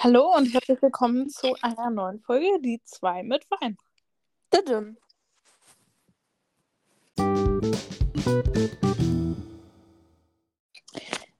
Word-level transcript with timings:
Hallo 0.00 0.32
und 0.36 0.46
herzlich 0.54 0.80
willkommen 0.80 1.28
zu 1.28 1.56
einer 1.60 1.90
neuen 1.90 2.20
Folge, 2.20 2.46
die 2.60 2.80
zwei 2.84 3.24
mit 3.24 3.44
Wein. 3.50 3.76
Tadam. 4.48 4.96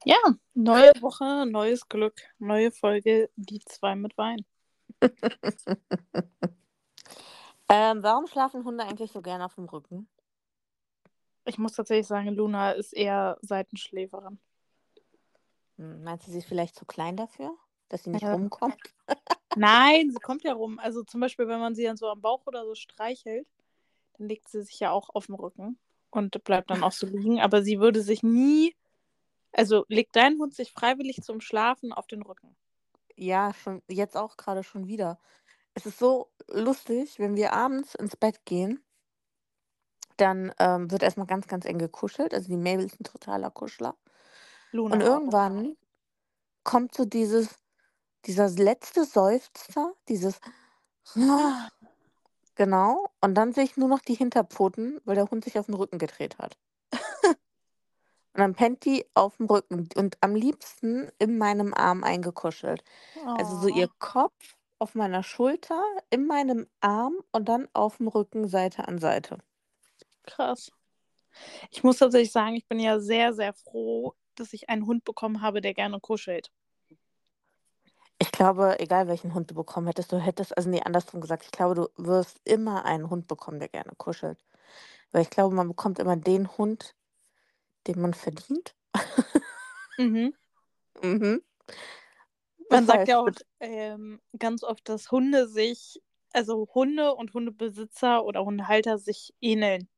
Ja, 0.05 0.17
neue 0.55 0.91
Woche, 1.01 1.47
neues 1.47 1.89
Glück, 1.89 2.21
neue 2.41 2.73
Folge, 2.73 3.31
die 3.37 3.61
zwei 3.61 3.95
mit 3.95 4.19
Wein. 4.19 4.45
Ähm, 7.71 8.03
warum 8.03 8.27
schlafen 8.27 8.65
Hunde 8.65 8.83
eigentlich 8.85 9.13
so 9.13 9.21
gerne 9.21 9.45
auf 9.45 9.57
dem 9.57 9.67
Rücken? 9.67 10.09
Ich 11.45 11.59
muss 11.59 11.75
tatsächlich 11.75 12.07
sagen, 12.07 12.31
Luna 12.31 12.73
ist 12.73 12.95
eher 12.95 13.37
Seitenschläferin. 13.43 14.41
Hm, 15.77 16.03
Meinst 16.03 16.27
du, 16.27 16.31
sie 16.33 16.39
ist 16.39 16.49
vielleicht 16.49 16.77
zu 16.77 16.87
klein 16.87 17.19
dafür, 17.19 17.55
dass 17.89 18.05
sie 18.05 18.11
nicht 18.11 18.23
Ja. 18.23 18.33
rumkommt? 18.33 18.95
Nein, 19.55 20.11
sie 20.11 20.19
kommt 20.21 20.45
ja 20.45 20.53
rum. 20.53 20.79
Also 20.79 21.03
zum 21.03 21.21
Beispiel, 21.21 21.49
wenn 21.49 21.61
man 21.61 21.75
sie 21.75 21.85
dann 21.85 21.97
so 21.97 22.09
am 22.09 22.21
Bauch 22.21 22.47
oder 22.47 22.65
so 22.65 22.75
streichelt, 22.75 23.47
dann 24.19 24.29
legt 24.29 24.49
sie 24.49 24.63
sich 24.63 24.81
ja 24.81 24.91
auch 24.91 25.11
auf 25.11 25.27
den 25.27 25.35
Rücken 25.35 25.79
und 26.11 26.43
bleibt 26.45 26.71
dann 26.71 26.83
auch 26.83 26.93
so 26.93 27.07
liegen. 27.07 27.41
Aber 27.41 27.63
sie 27.63 27.81
würde 27.81 28.03
sich 28.03 28.23
nie, 28.23 28.75
also 29.53 29.85
legt 29.89 30.17
dein 30.17 30.39
Hund 30.39 30.55
sich 30.55 30.73
freiwillig 30.73 31.23
zum 31.23 31.41
Schlafen 31.41 31.93
auf 31.93 32.07
den 32.07 32.23
Rücken. 32.23 32.57
Ja, 33.17 33.53
schon 33.55 33.83
jetzt 33.89 34.17
auch 34.17 34.37
gerade 34.37 34.63
schon 34.63 34.87
wieder. 34.87 35.19
Es 35.75 35.87
ist 35.87 35.99
so 35.99 36.31
lustig, 36.49 37.19
wenn 37.19 37.37
wir 37.37 37.53
abends 37.53 37.95
ins 37.95 38.17
Bett 38.17 38.45
gehen, 38.45 38.83
dann 40.17 40.53
ähm, 40.59 40.91
wird 40.91 41.03
erstmal 41.03 41.27
ganz, 41.27 41.47
ganz 41.47 41.65
eng 41.65 41.79
gekuschelt. 41.79 42.35
Also 42.35 42.49
die 42.49 42.57
Mabel 42.57 42.85
ist 42.85 43.01
ein 43.01 43.05
totaler 43.05 43.51
Kuschler. 43.51 43.97
Luna 44.73 44.95
Und 44.95 45.03
irgendwann 45.03 45.77
kommt 46.65 46.95
so 46.95 47.05
dieses, 47.05 47.57
dieser 48.29 48.49
letzte 48.51 49.05
Seufzer, 49.05 49.95
dieses 50.09 50.41
genau, 52.57 53.11
und 53.23 53.35
dann 53.35 53.53
sehe 53.53 53.65
ich 53.65 53.77
nur 53.77 53.89
noch 53.89 54.01
die 54.01 54.15
Hinterpfoten, 54.15 55.01
weil 55.05 55.15
der 55.15 55.31
Hund 55.31 55.45
sich 55.45 55.59
auf 55.59 55.67
den 55.67 55.75
Rücken 55.75 55.99
gedreht 55.99 56.39
hat. 56.39 56.59
Und 58.35 58.41
dann 58.41 58.55
pennt 58.55 58.85
die 58.85 59.05
auf 59.15 59.37
dem 59.37 59.47
Rücken 59.47 59.89
und 59.97 60.17
am 60.23 60.35
liebsten 60.35 61.11
in 61.19 61.39
meinem 61.39 61.75
Arm 61.75 62.05
eingekuschelt. 62.05 62.85
Also 63.35 63.57
so 63.57 63.69
Oh. 63.69 63.69
ihr 63.69 63.89
Kopf 63.99 64.57
auf 64.79 64.95
meiner 64.95 65.23
Schulter, 65.25 65.83
in 66.11 66.27
meinem 66.27 66.67
Arm 66.81 67.17
und 67.33 67.49
dann 67.49 67.69
auf 67.75 67.99
dem 67.99 68.09
Rücken 68.09 68.49
Seite 68.49 68.87
an 68.89 68.99
Seite. 68.99 69.39
Krass. 70.27 70.71
Ich 71.71 71.83
muss 71.83 71.99
tatsächlich 71.99 72.33
sagen, 72.33 72.57
ich 72.57 72.67
bin 72.67 72.81
ja 72.81 73.01
sehr, 73.01 73.33
sehr 73.35 73.55
froh, 73.55 74.15
dass 74.35 74.53
ich 74.53 74.69
einen 74.69 74.87
Hund 74.87 75.05
bekommen 75.05 75.41
habe, 75.43 75.61
der 75.61 75.75
gerne 75.75 76.01
kuschelt. 76.01 76.51
Ich 78.21 78.33
glaube, 78.33 78.81
egal 78.81 79.07
welchen 79.07 79.33
Hund 79.35 79.51
du 79.51 79.55
bekommen 79.55 79.87
hättest, 79.87 80.11
du 80.11 80.19
hättest, 80.19 80.57
also 80.57 80.69
nee, 80.69 80.83
andersrum 80.83 81.21
gesagt, 81.21 81.45
ich 81.45 81.53
glaube, 81.53 81.75
du 81.75 81.89
wirst 81.97 82.41
immer 82.45 82.85
einen 82.85 83.11
Hund 83.11 83.29
bekommen, 83.29 83.61
der 83.61 83.69
gerne 83.69 83.93
kuschelt. 83.97 84.39
Weil 85.13 85.23
ich 85.23 85.31
glaube, 85.31 85.55
man 85.55 85.69
bekommt 85.69 85.99
immer 85.99 86.17
den 86.17 86.49
Hund, 86.59 86.97
den 87.87 88.01
man 88.01 88.15
verdient. 88.15 88.75
Mhm. 89.99 90.35
Mhm. 91.01 91.45
Man 92.71 92.87
sagt 92.87 93.07
ja 93.07 93.21
auch 93.21 93.29
ähm, 93.61 94.21
ganz 94.37 94.65
oft, 94.65 94.89
dass 94.89 95.13
Hunde 95.13 95.47
sich, 95.47 96.03
also 96.33 96.69
Hunde 96.75 97.15
und 97.15 97.35
Hundebesitzer 97.35 98.25
oder 98.25 98.45
Hundehalter 98.45 98.99
sich 98.99 99.33
ähneln. 99.41 99.89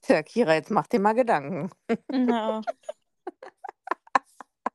Tja, 0.00 0.22
Kira, 0.22 0.54
jetzt 0.54 0.70
mach 0.70 0.86
dir 0.86 1.00
mal 1.00 1.12
Gedanken. 1.12 1.70
Ja. 2.10 2.62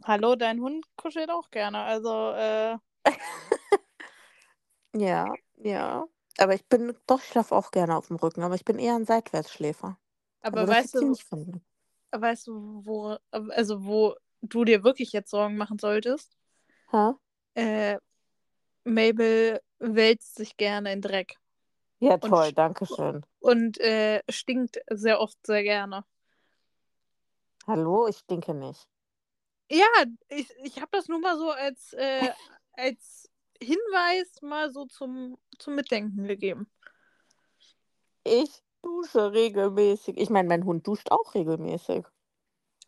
Hallo, 0.05 0.35
dein 0.35 0.59
Hund 0.61 0.85
kuschelt 0.97 1.29
auch 1.29 1.49
gerne. 1.49 1.79
Also, 1.79 2.31
äh, 2.31 2.77
Ja, 4.95 5.33
ja. 5.57 6.05
Aber 6.37 6.53
ich 6.55 6.65
bin, 6.65 6.95
doch, 7.07 7.19
ich 7.19 7.25
schlafe 7.27 7.55
auch 7.55 7.71
gerne 7.71 7.95
auf 7.95 8.07
dem 8.07 8.15
Rücken, 8.17 8.41
aber 8.43 8.55
ich 8.55 8.65
bin 8.65 8.79
eher 8.79 8.95
ein 8.95 9.05
Seitwärtsschläfer. 9.05 9.97
aber 10.41 10.61
Also 10.61 10.71
weißt 10.71 10.95
du, 10.95 11.15
weißt 12.11 12.47
du, 12.47 12.81
wo, 12.85 13.17
also 13.31 13.85
wo 13.85 14.15
du 14.41 14.65
dir 14.65 14.83
wirklich 14.83 15.11
jetzt 15.13 15.29
Sorgen 15.29 15.57
machen 15.57 15.79
solltest? 15.79 16.35
Ha? 16.91 17.15
Äh, 17.55 17.97
Mabel 18.83 19.61
wälzt 19.79 20.35
sich 20.35 20.57
gerne 20.57 20.91
in 20.93 21.01
Dreck. 21.01 21.37
Ja, 21.99 22.17
Und 22.17 22.29
toll, 22.31 22.49
sch- 22.49 22.55
danke 22.55 22.85
schön. 22.85 23.25
und 23.39 23.79
äh, 23.79 24.21
stinkt 24.29 24.79
sehr 24.89 25.19
oft 25.21 25.37
sehr 25.45 25.63
gerne. 25.63 26.03
Hallo, 27.67 28.07
ich 28.07 28.17
stinke 28.17 28.53
nicht. 28.53 28.87
Ja, 29.69 29.87
ich, 30.29 30.49
ich 30.63 30.77
habe 30.77 30.89
das 30.91 31.07
nur 31.07 31.19
mal 31.19 31.37
so 31.37 31.49
als, 31.49 31.93
äh, 31.93 32.29
als 32.73 33.29
Hinweis 33.61 34.41
mal 34.41 34.71
so 34.71 34.85
zum, 34.85 35.37
zum 35.57 35.75
Mitdenken 35.75 36.27
gegeben. 36.27 36.69
Ich 38.23 38.63
dusche 38.81 39.31
regelmäßig. 39.31 40.17
Ich 40.17 40.29
meine, 40.29 40.47
mein 40.47 40.65
Hund 40.65 40.85
duscht 40.85 41.11
auch 41.11 41.33
regelmäßig. 41.33 42.05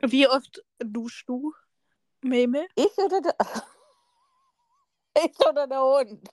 Wie 0.01 0.27
oft 0.27 0.63
duschst 0.79 1.27
du, 1.27 1.53
Mabel? 2.21 2.67
Ich 2.75 2.97
oder 2.97 3.21
der, 3.21 3.35
ich 5.23 5.47
oder 5.47 5.67
der 5.67 5.81
Hund? 5.81 6.29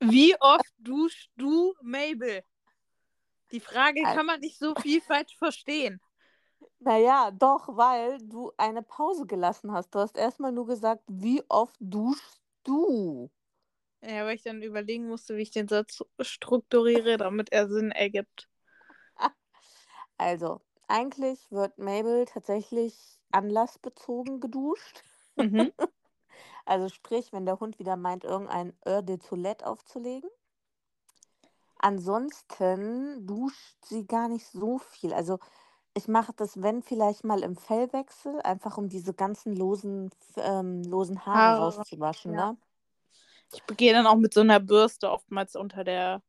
Wie 0.00 0.36
oft 0.40 0.72
duschst 0.78 1.30
du, 1.36 1.74
Mabel? 1.80 2.42
Die 3.52 3.60
Frage 3.60 4.02
kann 4.02 4.26
man 4.26 4.40
nicht 4.40 4.58
so 4.58 4.74
viel 4.74 5.00
falsch 5.00 5.36
verstehen. 5.36 6.00
Naja, 6.80 7.30
doch, 7.32 7.76
weil 7.76 8.18
du 8.18 8.52
eine 8.56 8.82
Pause 8.82 9.26
gelassen 9.26 9.72
hast. 9.72 9.94
Du 9.94 9.98
hast 9.98 10.16
erstmal 10.16 10.52
nur 10.52 10.66
gesagt, 10.66 11.02
wie 11.08 11.42
oft 11.48 11.76
duschst 11.80 12.40
du? 12.64 13.30
Ja, 14.02 14.24
weil 14.24 14.36
ich 14.36 14.42
dann 14.42 14.62
überlegen 14.62 15.08
musste, 15.08 15.36
wie 15.36 15.42
ich 15.42 15.50
den 15.50 15.68
Satz 15.68 16.02
strukturiere, 16.20 17.16
damit 17.16 17.50
er 17.52 17.68
Sinn 17.68 17.90
ergibt. 17.90 18.48
Also, 20.18 20.60
eigentlich 20.88 21.50
wird 21.50 21.76
Mabel 21.78 22.24
tatsächlich 22.24 22.96
anlassbezogen 23.32 24.40
geduscht. 24.40 25.02
Mhm. 25.36 25.72
Also 26.68 26.88
sprich, 26.88 27.32
wenn 27.32 27.46
der 27.46 27.60
Hund 27.60 27.78
wieder 27.78 27.96
meint, 27.96 28.24
irgendein 28.24 28.72
Heure 28.84 29.04
de 29.04 29.18
Toilette 29.18 29.64
aufzulegen. 29.64 30.28
Ansonsten 31.78 33.24
duscht 33.24 33.76
sie 33.84 34.04
gar 34.06 34.28
nicht 34.28 34.46
so 34.48 34.78
viel. 34.78 35.14
Also 35.14 35.38
ich 35.96 36.08
mache 36.08 36.32
das, 36.36 36.62
wenn 36.62 36.82
vielleicht 36.82 37.24
mal 37.24 37.42
im 37.42 37.56
Fellwechsel, 37.56 38.40
einfach 38.42 38.76
um 38.76 38.88
diese 38.88 39.14
ganzen 39.14 39.56
losen, 39.56 40.10
ähm, 40.36 40.82
losen 40.84 41.24
Haare 41.24 41.56
Haare, 41.56 41.78
rauszuwaschen. 41.78 42.34
ja. 42.34 42.52
Ne? 42.52 42.56
Ich 43.52 43.76
gehe 43.76 43.92
dann 43.92 44.06
auch 44.06 44.16
mit 44.16 44.34
so 44.34 44.40
einer 44.40 44.60
Bürste 44.60 45.10
oftmals 45.10 45.56
unter 45.56 45.84
der 45.84 46.22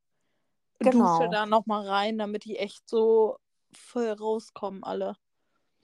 Dusche 0.79 0.93
Genau, 0.93 1.31
da 1.31 1.45
nochmal 1.45 1.87
rein, 1.87 2.17
damit 2.17 2.45
die 2.45 2.57
echt 2.57 2.87
so 2.87 3.37
voll 3.73 4.09
rauskommen 4.09 4.83
alle. 4.83 5.17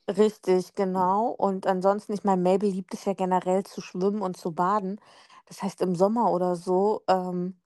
richtig, 0.07 0.75
genau. 0.75 1.29
Und 1.29 1.67
ansonsten, 1.67 2.13
ich 2.13 2.23
meine, 2.23 2.41
Mabel 2.41 2.69
liebt 2.69 2.93
es 2.93 3.05
ja 3.05 3.13
generell 3.13 3.63
zu 3.63 3.81
schwimmen 3.81 4.21
und 4.21 4.37
zu 4.37 4.51
baden. 4.51 5.01
Das 5.47 5.61
heißt, 5.61 5.81
im 5.81 5.95
Sommer 5.95 6.31
oder 6.31 6.55
so, 6.55 7.03
ähm, 7.07 7.59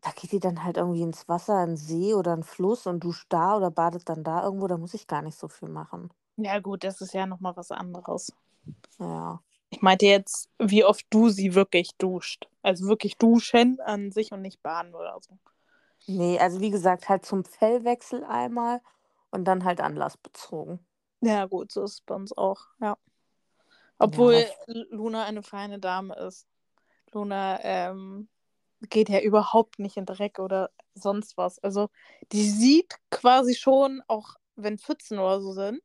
da 0.00 0.10
geht 0.12 0.32
die 0.32 0.40
dann 0.40 0.64
halt 0.64 0.76
irgendwie 0.76 1.02
ins 1.02 1.28
Wasser, 1.28 1.62
in 1.62 1.70
den 1.70 1.76
See 1.76 2.14
oder 2.14 2.32
einen 2.32 2.44
Fluss 2.44 2.86
und 2.86 3.00
duscht 3.04 3.26
da 3.30 3.56
oder 3.56 3.70
badet 3.70 4.08
dann 4.08 4.24
da 4.24 4.42
irgendwo. 4.44 4.66
Da 4.68 4.76
muss 4.76 4.94
ich 4.94 5.06
gar 5.06 5.22
nicht 5.22 5.38
so 5.38 5.48
viel 5.48 5.68
machen. 5.68 6.10
Ja, 6.36 6.60
gut, 6.60 6.84
das 6.84 7.00
ist 7.00 7.14
ja 7.14 7.26
nochmal 7.26 7.56
was 7.56 7.70
anderes. 7.70 8.32
Ja. 8.98 9.40
Ich 9.70 9.82
meinte 9.82 10.06
jetzt, 10.06 10.48
wie 10.58 10.84
oft 10.84 11.04
du 11.10 11.28
sie 11.28 11.54
wirklich 11.54 11.94
duscht. 11.96 12.48
Also 12.62 12.86
wirklich 12.86 13.16
duschen 13.16 13.80
an 13.80 14.12
sich 14.12 14.32
und 14.32 14.42
nicht 14.42 14.62
baden 14.62 14.94
oder 14.94 15.18
so. 15.20 15.38
Nee, 16.06 16.38
also 16.38 16.60
wie 16.60 16.70
gesagt, 16.70 17.08
halt 17.08 17.26
zum 17.26 17.44
Fellwechsel 17.44 18.24
einmal 18.24 18.80
und 19.30 19.44
dann 19.44 19.64
halt 19.64 19.80
anlassbezogen. 19.80 20.78
Ja, 21.20 21.46
gut, 21.46 21.72
so 21.72 21.82
ist 21.82 21.92
es 21.94 22.00
bei 22.00 22.14
uns 22.14 22.36
auch, 22.36 22.60
ja. 22.80 22.86
Ja, 22.88 22.96
Obwohl 23.98 24.46
L- 24.68 24.86
Luna 24.90 25.24
eine 25.24 25.42
feine 25.42 25.78
Dame 25.80 26.14
ist. 26.14 26.46
Luna 27.12 27.58
ähm, 27.62 28.28
geht 28.80 29.08
ja 29.08 29.20
überhaupt 29.20 29.78
nicht 29.78 29.96
in 29.96 30.06
Dreck 30.06 30.38
oder 30.38 30.70
sonst 30.94 31.36
was. 31.36 31.58
Also 31.60 31.88
die 32.32 32.48
sieht 32.48 32.96
quasi 33.10 33.54
schon, 33.54 34.02
auch 34.08 34.36
wenn 34.56 34.78
Pfützen 34.78 35.18
oder 35.18 35.40
so 35.40 35.52
sind, 35.52 35.80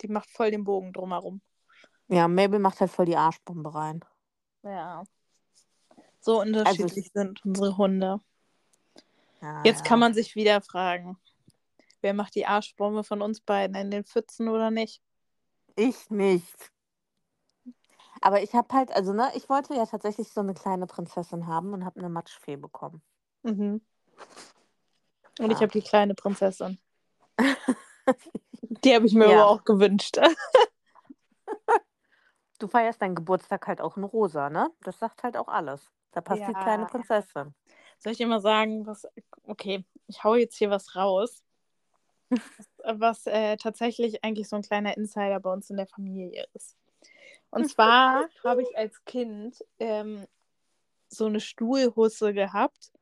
die 0.00 0.08
macht 0.08 0.30
voll 0.30 0.50
den 0.50 0.64
Bogen 0.64 0.92
drumherum. 0.92 1.40
ja, 2.08 2.28
Mabel 2.28 2.58
macht 2.60 2.80
halt 2.80 2.90
voll 2.90 3.06
die 3.06 3.16
Arschbombe 3.16 3.74
rein. 3.74 4.04
Ja. 4.62 5.04
So 6.20 6.40
Also 6.40 6.40
unterschiedlich 6.40 7.06
ich, 7.06 7.12
sind 7.12 7.44
unsere 7.44 7.76
Hunde. 7.76 8.20
ja, 9.40 9.62
Jetzt 9.64 9.84
kann 9.84 9.98
ja. 10.00 10.06
man 10.06 10.14
sich 10.14 10.34
wieder 10.34 10.60
fragen, 10.62 11.18
wer 12.00 12.14
macht 12.14 12.34
die 12.34 12.46
Arschbombe 12.46 13.04
von 13.04 13.22
uns 13.22 13.40
beiden 13.40 13.76
in 13.76 13.90
den 13.90 14.04
Pfützen 14.04 14.48
oder 14.48 14.70
nicht? 14.70 15.02
Ich 15.76 16.10
nicht. 16.10 16.72
Aber 18.24 18.42
ich 18.42 18.54
habe 18.54 18.74
halt, 18.74 18.90
also 18.90 19.12
ne, 19.12 19.30
ich 19.34 19.50
wollte 19.50 19.74
ja 19.74 19.84
tatsächlich 19.84 20.30
so 20.30 20.40
eine 20.40 20.54
kleine 20.54 20.86
Prinzessin 20.86 21.46
haben 21.46 21.74
und 21.74 21.84
habe 21.84 22.00
eine 22.00 22.08
Matschfee 22.08 22.56
bekommen. 22.56 23.02
Mhm. 23.42 23.82
Und 25.38 25.50
ich 25.50 25.58
Ja. 25.58 25.60
habe 25.60 25.72
die 25.72 25.82
kleine 25.82 26.14
Prinzessin. 26.14 26.78
Die 28.82 28.94
habe 28.94 29.06
ich 29.06 29.12
mir 29.12 29.26
aber 29.26 29.34
Ja. 29.34 29.44
auch 29.44 29.64
gewünscht. 29.64 30.16
Du 32.60 32.68
feierst 32.68 33.02
deinen 33.02 33.16
Geburtstag 33.16 33.66
halt 33.66 33.80
auch 33.80 33.96
in 33.98 34.04
rosa, 34.04 34.48
ne? 34.48 34.70
Das 34.82 34.98
sagt 35.00 35.24
halt 35.24 35.36
auch 35.36 35.48
alles. 35.48 35.90
Da 36.12 36.20
passt 36.22 36.46
die 36.46 36.52
kleine 36.54 36.84
Ja. 36.84 36.88
Prinzessin. 36.88 37.52
Soll 37.98 38.12
ich 38.12 38.18
dir 38.18 38.28
mal 38.28 38.40
sagen, 38.40 38.86
was. 38.86 39.06
Okay, 39.42 39.84
ich 40.06 40.22
hau 40.22 40.36
jetzt 40.36 40.56
hier 40.56 40.70
was 40.70 40.94
raus. 40.94 41.42
was 42.30 42.40
was 43.00 43.26
äh, 43.26 43.56
tatsächlich 43.56 44.24
eigentlich 44.24 44.48
so 44.48 44.56
ein 44.56 44.62
kleiner 44.62 44.96
Insider 44.96 45.40
bei 45.40 45.52
uns 45.52 45.68
in 45.68 45.76
der 45.76 45.88
Familie 45.88 46.46
ist. 46.54 46.78
Und 47.54 47.68
zwar 47.68 48.28
habe 48.42 48.62
ich 48.62 48.76
als 48.76 49.04
Kind 49.04 49.64
ähm, 49.78 50.26
so 51.08 51.26
eine 51.26 51.38
Stuhlhusse 51.38 52.34
gehabt, 52.34 52.92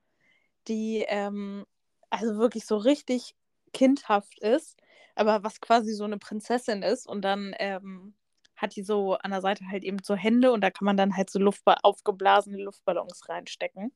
die 0.69 1.04
ähm, 1.08 1.64
also 2.10 2.37
wirklich 2.37 2.66
so 2.66 2.76
richtig 2.76 3.34
kindhaft 3.72 4.38
ist, 4.40 4.76
aber 5.14 5.43
was 5.43 5.62
quasi 5.62 5.94
so 5.94 6.04
eine 6.04 6.19
Prinzessin 6.19 6.82
ist. 6.82 7.06
Und 7.06 7.22
dann 7.22 7.54
ähm, 7.58 8.14
hat 8.56 8.76
die 8.76 8.82
so 8.82 9.14
an 9.14 9.31
der 9.31 9.40
Seite 9.40 9.64
halt 9.70 9.84
eben 9.84 9.99
so 10.02 10.14
Hände 10.14 10.52
und 10.52 10.60
da 10.60 10.70
kann 10.70 10.84
man 10.84 10.98
dann 10.98 11.16
halt 11.16 11.31
so 11.31 11.38
Luftba 11.38 11.78
aufgeblasene 11.82 12.62
Luftballons 12.62 13.28
reinstecken. 13.31 13.90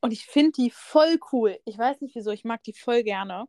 Und 0.00 0.12
ich 0.12 0.24
finde 0.24 0.52
die 0.52 0.70
voll 0.70 1.20
cool. 1.30 1.58
Ich 1.66 1.76
weiß 1.76 2.00
nicht 2.00 2.14
wieso, 2.14 2.30
ich 2.30 2.44
mag 2.44 2.62
die 2.64 2.72
voll 2.72 3.02
gerne. 3.02 3.46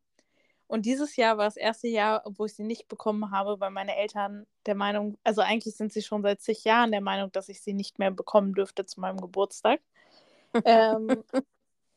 Und 0.74 0.88
dieses 0.88 1.18
Jahr 1.18 1.38
war 1.38 1.46
das 1.46 1.56
erste 1.56 1.88
Jahr, 1.88 2.24
wo 2.26 2.46
ich 2.46 2.56
sie 2.56 2.64
nicht 2.64 2.88
bekommen 2.88 3.30
habe, 3.30 3.60
weil 3.60 3.70
meine 3.70 3.96
Eltern 3.96 4.48
der 4.66 4.74
Meinung, 4.74 5.20
also 5.24 5.42
eigentlich 5.42 5.76
sind 5.76 5.94
sie 5.94 6.02
schon 6.02 6.24
seit 6.24 6.42
zig 6.42 6.64
Jahren 6.64 6.90
der 6.90 7.00
Meinung, 7.00 7.32
dass 7.32 7.48
ich 7.48 7.62
sie 7.62 7.74
nicht 7.74 8.00
mehr 8.00 8.10
bekommen 8.10 8.56
dürfte 8.56 8.84
zu 8.84 9.00
meinem 9.00 9.22
Geburtstag. 9.22 9.82
ähm, 10.66 11.24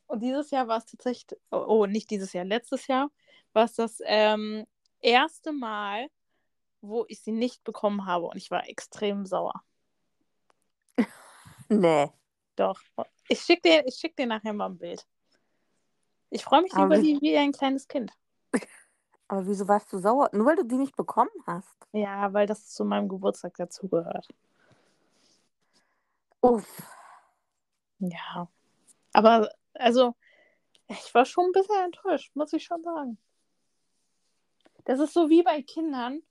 und 0.05 0.21
dieses 0.21 0.51
Jahr 0.51 0.67
war 0.67 0.77
es 0.77 0.85
tatsächlich, 0.85 1.39
oh, 1.49 1.87
nicht 1.87 2.11
dieses 2.11 2.33
Jahr, 2.33 2.45
letztes 2.45 2.85
Jahr 2.85 3.09
war 3.51 3.65
es 3.65 3.73
das 3.73 3.99
ähm, 4.05 4.67
erste 4.99 5.53
Mal, 5.53 6.09
wo 6.81 7.03
ich 7.07 7.21
sie 7.21 7.31
nicht 7.31 7.63
bekommen 7.63 8.05
habe 8.05 8.27
und 8.27 8.37
ich 8.37 8.51
war 8.51 8.69
extrem 8.69 9.25
sauer. 9.25 9.63
Nee. 11.69 12.11
Doch. 12.55 12.79
Ich 13.27 13.41
schicke 13.41 13.61
dir, 13.69 13.87
ich 13.87 13.95
schick 13.95 14.15
dir 14.15 14.27
nachher 14.27 14.53
mal 14.53 14.67
ein 14.67 14.77
Bild. 14.77 15.03
Ich 16.29 16.43
freue 16.43 16.61
mich 16.61 16.75
Aber 16.75 16.85
über 16.85 16.99
die 16.99 17.19
wie 17.21 17.35
ein 17.35 17.51
kleines 17.51 17.87
Kind. 17.87 18.13
Aber 19.27 19.45
wieso 19.45 19.67
warst 19.67 19.91
du 19.91 19.99
sauer? 19.99 20.29
Nur 20.31 20.45
weil 20.45 20.55
du 20.55 20.63
die 20.63 20.77
nicht 20.77 20.95
bekommen 20.95 21.31
hast. 21.45 21.87
Ja, 21.91 22.31
weil 22.33 22.47
das 22.47 22.69
zu 22.69 22.85
meinem 22.85 23.09
Geburtstag 23.09 23.55
dazugehört. 23.55 24.27
Uff. 26.41 26.81
Ja. 27.99 28.47
Aber, 29.13 29.49
also, 29.73 30.15
ich 30.87 31.13
war 31.13 31.25
schon 31.25 31.45
ein 31.45 31.51
bisschen 31.51 31.83
enttäuscht, 31.83 32.35
muss 32.35 32.53
ich 32.53 32.63
schon 32.63 32.83
sagen. 32.83 33.17
Das 34.85 34.99
ist 34.99 35.13
so 35.13 35.29
wie 35.29 35.43
bei 35.43 35.61
Kindern, 35.61 36.21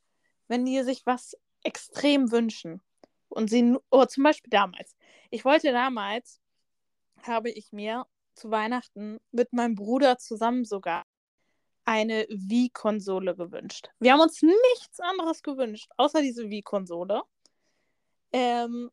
wenn 0.48 0.64
die 0.64 0.82
sich 0.82 1.04
was 1.04 1.36
extrem 1.62 2.30
wünschen. 2.30 2.80
Und 3.28 3.50
sie, 3.50 3.76
oder 3.90 4.08
zum 4.08 4.22
Beispiel 4.22 4.50
damals. 4.50 4.96
Ich 5.30 5.44
wollte 5.44 5.72
damals, 5.72 6.40
habe 7.22 7.50
ich 7.50 7.72
mir 7.72 8.06
zu 8.34 8.50
Weihnachten 8.50 9.19
mit 9.32 9.52
meinem 9.52 9.74
Bruder 9.74 10.16
zusammen 10.19 10.64
sogar 10.64 11.04
eine 11.86 12.26
Wii-Konsole 12.28 13.34
gewünscht. 13.36 13.88
Wir 14.00 14.12
haben 14.12 14.20
uns 14.20 14.42
nichts 14.42 15.00
anderes 15.00 15.42
gewünscht, 15.42 15.88
außer 15.96 16.20
diese 16.20 16.50
Wii-Konsole. 16.50 17.22
Ähm, 18.32 18.90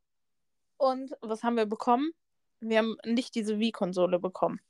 und 0.78 1.12
was 1.22 1.44
haben 1.44 1.58
wir 1.58 1.66
bekommen? 1.66 2.12
Wir 2.60 2.78
haben 2.78 2.96
nicht 3.04 3.36
diese 3.36 3.60
Wii-Konsole 3.60 4.20
bekommen. 4.20 4.62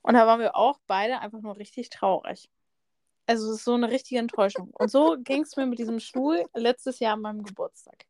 Und 0.00 0.14
da 0.14 0.26
waren 0.26 0.40
wir 0.40 0.56
auch 0.56 0.78
beide 0.86 1.20
einfach 1.20 1.40
nur 1.40 1.56
richtig 1.56 1.90
traurig. 1.90 2.48
Also 3.26 3.50
es 3.50 3.58
ist 3.58 3.64
so 3.64 3.74
eine 3.74 3.90
richtige 3.90 4.20
Enttäuschung. 4.20 4.70
Und 4.72 4.90
so 4.90 5.16
ging 5.22 5.42
es 5.42 5.56
mir 5.56 5.66
mit 5.66 5.78
diesem 5.78 5.98
Stuhl 5.98 6.44
letztes 6.54 7.00
Jahr 7.00 7.14
an 7.14 7.20
meinem 7.20 7.42
Geburtstag. 7.42 8.06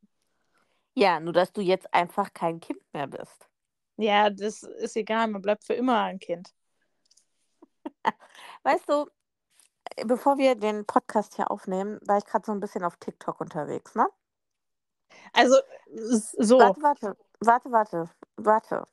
Ja, 0.95 1.19
nur 1.19 1.33
dass 1.33 1.53
du 1.53 1.63
jetzt 1.63 1.93
einfach 1.95 2.33
kein 2.35 2.61
Kind 2.61 2.81
mehr 2.93 3.07
bist. 3.07 3.49
Ja, 3.97 4.29
das 4.29 4.63
ist 4.63 4.97
egal, 4.97 5.29
man 5.29 5.43
bleibt 5.43 5.65
für 5.65 5.75
immer 5.75 6.03
ein 6.03 6.19
Kind. 6.19 6.53
Weißt 8.63 8.89
du, 8.89 9.07
bevor 10.07 10.39
wir 10.39 10.55
den 10.55 10.85
Podcast 10.87 11.35
hier 11.37 11.51
aufnehmen, 11.51 11.99
war 12.07 12.19
ich 12.19 12.25
gerade 12.25 12.47
so 12.47 12.53
ein 12.53 12.61
bisschen 12.61 12.85
auf 12.85 12.97
TikTok 12.97 13.41
unterwegs, 13.41 13.95
ne? 13.95 14.09
Also 15.33 15.57
so, 16.39 16.59
Warte, 16.59 16.83
warte, 16.83 17.17
warte, 17.41 17.73
warte, 17.73 18.11
warte. 18.37 18.85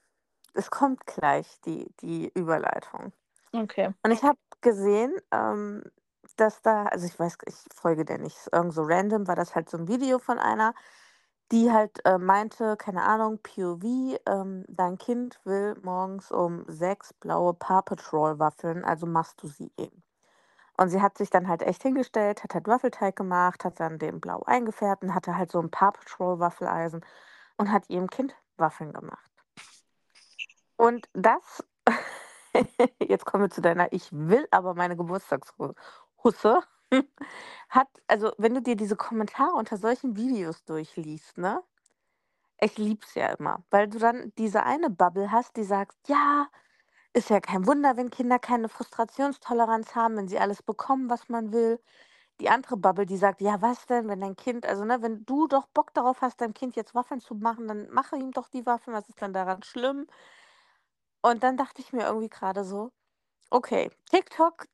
Es 0.53 0.69
kommt 0.71 1.05
gleich 1.05 1.59
die, 1.61 1.93
die 2.01 2.31
Überleitung. 2.33 3.13
okay. 3.53 3.93
Und 4.03 4.11
ich 4.11 4.23
habe 4.23 4.39
gesehen, 4.61 5.15
ähm, 5.31 5.83
dass 6.37 6.61
da, 6.61 6.85
also 6.87 7.05
ich 7.05 7.19
weiß, 7.19 7.37
ich 7.45 7.55
folge 7.73 8.05
der 8.05 8.17
nicht, 8.19 8.37
irgend 8.51 8.73
so 8.73 8.83
random 8.83 9.27
war 9.27 9.35
das 9.35 9.55
halt 9.55 9.69
so 9.69 9.77
ein 9.77 9.87
Video 9.87 10.19
von 10.19 10.39
einer, 10.39 10.73
die 11.51 11.71
halt 11.71 12.05
äh, 12.05 12.17
meinte, 12.17 12.77
keine 12.77 13.03
Ahnung, 13.03 13.39
POV, 13.43 14.19
ähm, 14.27 14.65
dein 14.69 14.97
Kind 14.97 15.39
will 15.45 15.75
morgens 15.83 16.31
um 16.31 16.65
sechs 16.67 17.13
blaue 17.13 17.53
Paw 17.53 17.81
Patrol 17.83 18.39
Waffeln, 18.39 18.83
also 18.85 19.05
machst 19.07 19.41
du 19.43 19.47
sie 19.47 19.71
ihm. 19.77 20.03
Und 20.77 20.89
sie 20.89 21.01
hat 21.01 21.17
sich 21.17 21.31
dann 21.31 21.47
halt 21.47 21.63
echt 21.63 21.81
hingestellt, 21.81 22.43
hat 22.43 22.53
halt 22.53 22.67
Waffelteig 22.67 23.15
gemacht, 23.15 23.65
hat 23.65 23.79
dann 23.79 23.97
den 23.97 24.21
blau 24.21 24.43
eingefärbt 24.43 25.03
und 25.03 25.15
hatte 25.15 25.35
halt 25.35 25.51
so 25.51 25.59
ein 25.59 25.71
Paw 25.71 25.91
Patrol 25.91 26.39
Waffeleisen 26.39 27.03
und 27.57 27.71
hat 27.71 27.89
ihrem 27.89 28.09
Kind 28.09 28.35
Waffeln 28.57 28.93
gemacht. 28.93 29.31
Und 30.77 31.09
das, 31.13 31.63
jetzt 32.99 33.25
kommen 33.25 33.45
wir 33.45 33.49
zu 33.49 33.61
deiner, 33.61 33.91
ich 33.91 34.09
will 34.11 34.47
aber 34.51 34.75
meine 34.75 34.95
Geburtstagshusse, 34.95 36.61
hat, 37.69 37.87
also 38.07 38.31
wenn 38.37 38.53
du 38.53 38.61
dir 38.61 38.75
diese 38.75 38.95
Kommentare 38.95 39.53
unter 39.55 39.77
solchen 39.77 40.15
Videos 40.15 40.63
durchliest, 40.63 41.37
ne? 41.37 41.63
Ich 42.59 42.77
lieb's 42.77 43.13
ja 43.15 43.27
immer, 43.33 43.63
weil 43.69 43.87
du 43.87 43.99
dann 43.99 44.33
diese 44.37 44.63
eine 44.63 44.89
Bubble 44.89 45.31
hast, 45.31 45.57
die 45.57 45.63
sagt, 45.63 45.95
ja, 46.07 46.47
ist 47.17 47.29
ja 47.31 47.39
kein 47.41 47.65
Wunder, 47.67 47.97
wenn 47.97 48.11
Kinder 48.11 48.39
keine 48.39 48.69
Frustrationstoleranz 48.69 49.95
haben, 49.95 50.17
wenn 50.17 50.27
sie 50.27 50.39
alles 50.39 50.63
bekommen, 50.63 51.09
was 51.09 51.29
man 51.29 51.51
will. 51.51 51.79
Die 52.39 52.49
andere 52.49 52.77
Bubble, 52.77 53.05
die 53.07 53.17
sagt, 53.17 53.41
ja, 53.41 53.61
was 53.61 53.87
denn, 53.87 54.07
wenn 54.09 54.21
dein 54.21 54.35
Kind, 54.35 54.65
also 54.67 54.85
ne, 54.85 55.01
wenn 55.01 55.25
du 55.25 55.47
doch 55.47 55.67
Bock 55.67 55.93
darauf 55.95 56.21
hast, 56.21 56.41
deinem 56.41 56.53
Kind 56.53 56.75
jetzt 56.75 56.95
Waffeln 56.95 57.19
zu 57.21 57.35
machen, 57.35 57.67
dann 57.67 57.89
mache 57.91 58.17
ihm 58.17 58.31
doch 58.31 58.49
die 58.49 58.65
Waffeln, 58.67 58.95
was 58.95 59.09
ist 59.09 59.21
dann 59.21 59.33
daran 59.33 59.63
schlimm? 59.63 60.07
Und 61.21 61.43
dann 61.43 61.57
dachte 61.57 61.81
ich 61.81 61.93
mir 61.93 62.05
irgendwie 62.07 62.29
gerade 62.29 62.63
so, 62.63 62.91
okay, 63.51 63.91
TikTok, 64.11 64.67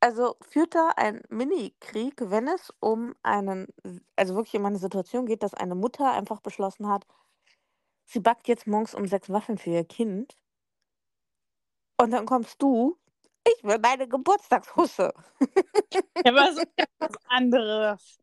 also 0.00 0.36
führt 0.42 0.74
da 0.74 0.90
ein 0.96 1.22
Mini-Krieg, 1.30 2.14
wenn 2.30 2.48
es 2.48 2.72
um 2.80 3.14
einen, 3.22 3.68
also 4.16 4.34
wirklich 4.36 4.56
um 4.60 4.66
eine 4.66 4.78
Situation 4.78 5.26
geht, 5.26 5.42
dass 5.42 5.54
eine 5.54 5.74
Mutter 5.76 6.12
einfach 6.12 6.40
beschlossen 6.40 6.88
hat, 6.88 7.06
sie 8.06 8.20
backt 8.20 8.48
jetzt 8.48 8.66
morgens 8.66 8.94
um 8.94 9.06
sechs 9.06 9.30
Waffeln 9.30 9.58
für 9.58 9.70
ihr 9.70 9.84
Kind. 9.84 10.36
Und 12.00 12.10
dann 12.12 12.26
kommst 12.26 12.60
du, 12.62 12.98
ich 13.46 13.62
will 13.62 13.78
meine 13.78 14.08
Geburtstagshusse. 14.08 15.12
Ja, 16.24 16.32
aber 16.32 16.52
so 16.52 16.62
was 16.98 17.12
anderes. 17.28 18.18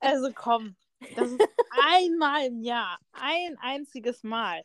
Also 0.00 0.30
komm, 0.34 0.74
das 1.14 1.30
ist 1.30 1.48
einmal 1.70 2.46
im 2.46 2.60
Jahr, 2.60 2.98
ein 3.12 3.56
einziges 3.58 4.22
Mal. 4.24 4.64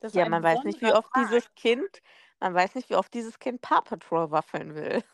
Das 0.00 0.14
Ja, 0.14 0.28
man 0.28 0.42
weiß 0.42 0.64
nicht, 0.64 0.80
wie 0.80 0.92
oft 0.92 1.12
Tag. 1.12 1.24
dieses 1.24 1.54
Kind, 1.54 2.02
man 2.40 2.54
weiß 2.54 2.74
nicht, 2.74 2.88
wie 2.90 2.96
oft 2.96 3.12
dieses 3.12 3.38
Kind 3.38 3.60
Paw 3.60 3.82
Patrol 3.82 4.30
Waffeln 4.30 4.74
will. 4.74 5.04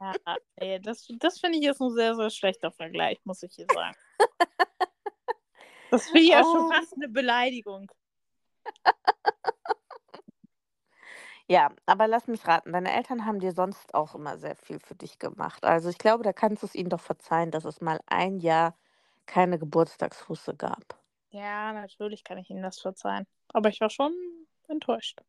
Ja, 0.00 0.14
ey, 0.56 0.80
das, 0.80 1.06
das 1.18 1.38
finde 1.38 1.58
ich 1.58 1.64
jetzt 1.64 1.80
ein 1.80 1.90
sehr, 1.92 2.14
sehr 2.16 2.30
schlechter 2.30 2.72
Vergleich, 2.72 3.18
muss 3.24 3.42
ich 3.42 3.54
hier 3.54 3.66
sagen. 3.68 3.96
Das 5.90 6.06
finde 6.06 6.20
ich 6.20 6.30
ja 6.30 6.42
schon 6.42 6.64
Oh. 6.64 6.72
fast 6.72 6.94
eine 6.94 7.08
Beleidigung. 7.08 7.90
Ja, 11.50 11.70
aber 11.86 12.06
lass 12.06 12.26
mich 12.26 12.46
raten, 12.46 12.72
deine 12.72 12.92
Eltern 12.94 13.24
haben 13.24 13.40
dir 13.40 13.52
sonst 13.52 13.94
auch 13.94 14.14
immer 14.14 14.36
sehr 14.36 14.54
viel 14.54 14.78
für 14.80 14.94
dich 14.94 15.18
gemacht. 15.18 15.64
Also 15.64 15.88
ich 15.88 15.96
glaube, 15.96 16.22
da 16.22 16.34
kannst 16.34 16.62
du 16.62 16.66
es 16.66 16.74
ihnen 16.74 16.90
doch 16.90 17.00
verzeihen, 17.00 17.50
dass 17.50 17.64
es 17.64 17.80
mal 17.80 18.00
ein 18.06 18.38
Jahr 18.38 18.76
keine 19.24 19.58
Geburtstagshusse 19.58 20.54
gab. 20.54 20.98
Ja, 21.30 21.72
natürlich 21.72 22.22
kann 22.22 22.38
ich 22.38 22.50
Ihnen 22.50 22.62
das 22.62 22.80
verzeihen. 22.80 23.26
Aber 23.48 23.70
ich 23.70 23.80
war 23.80 23.90
schon 23.90 24.12
enttäuscht. 24.68 25.20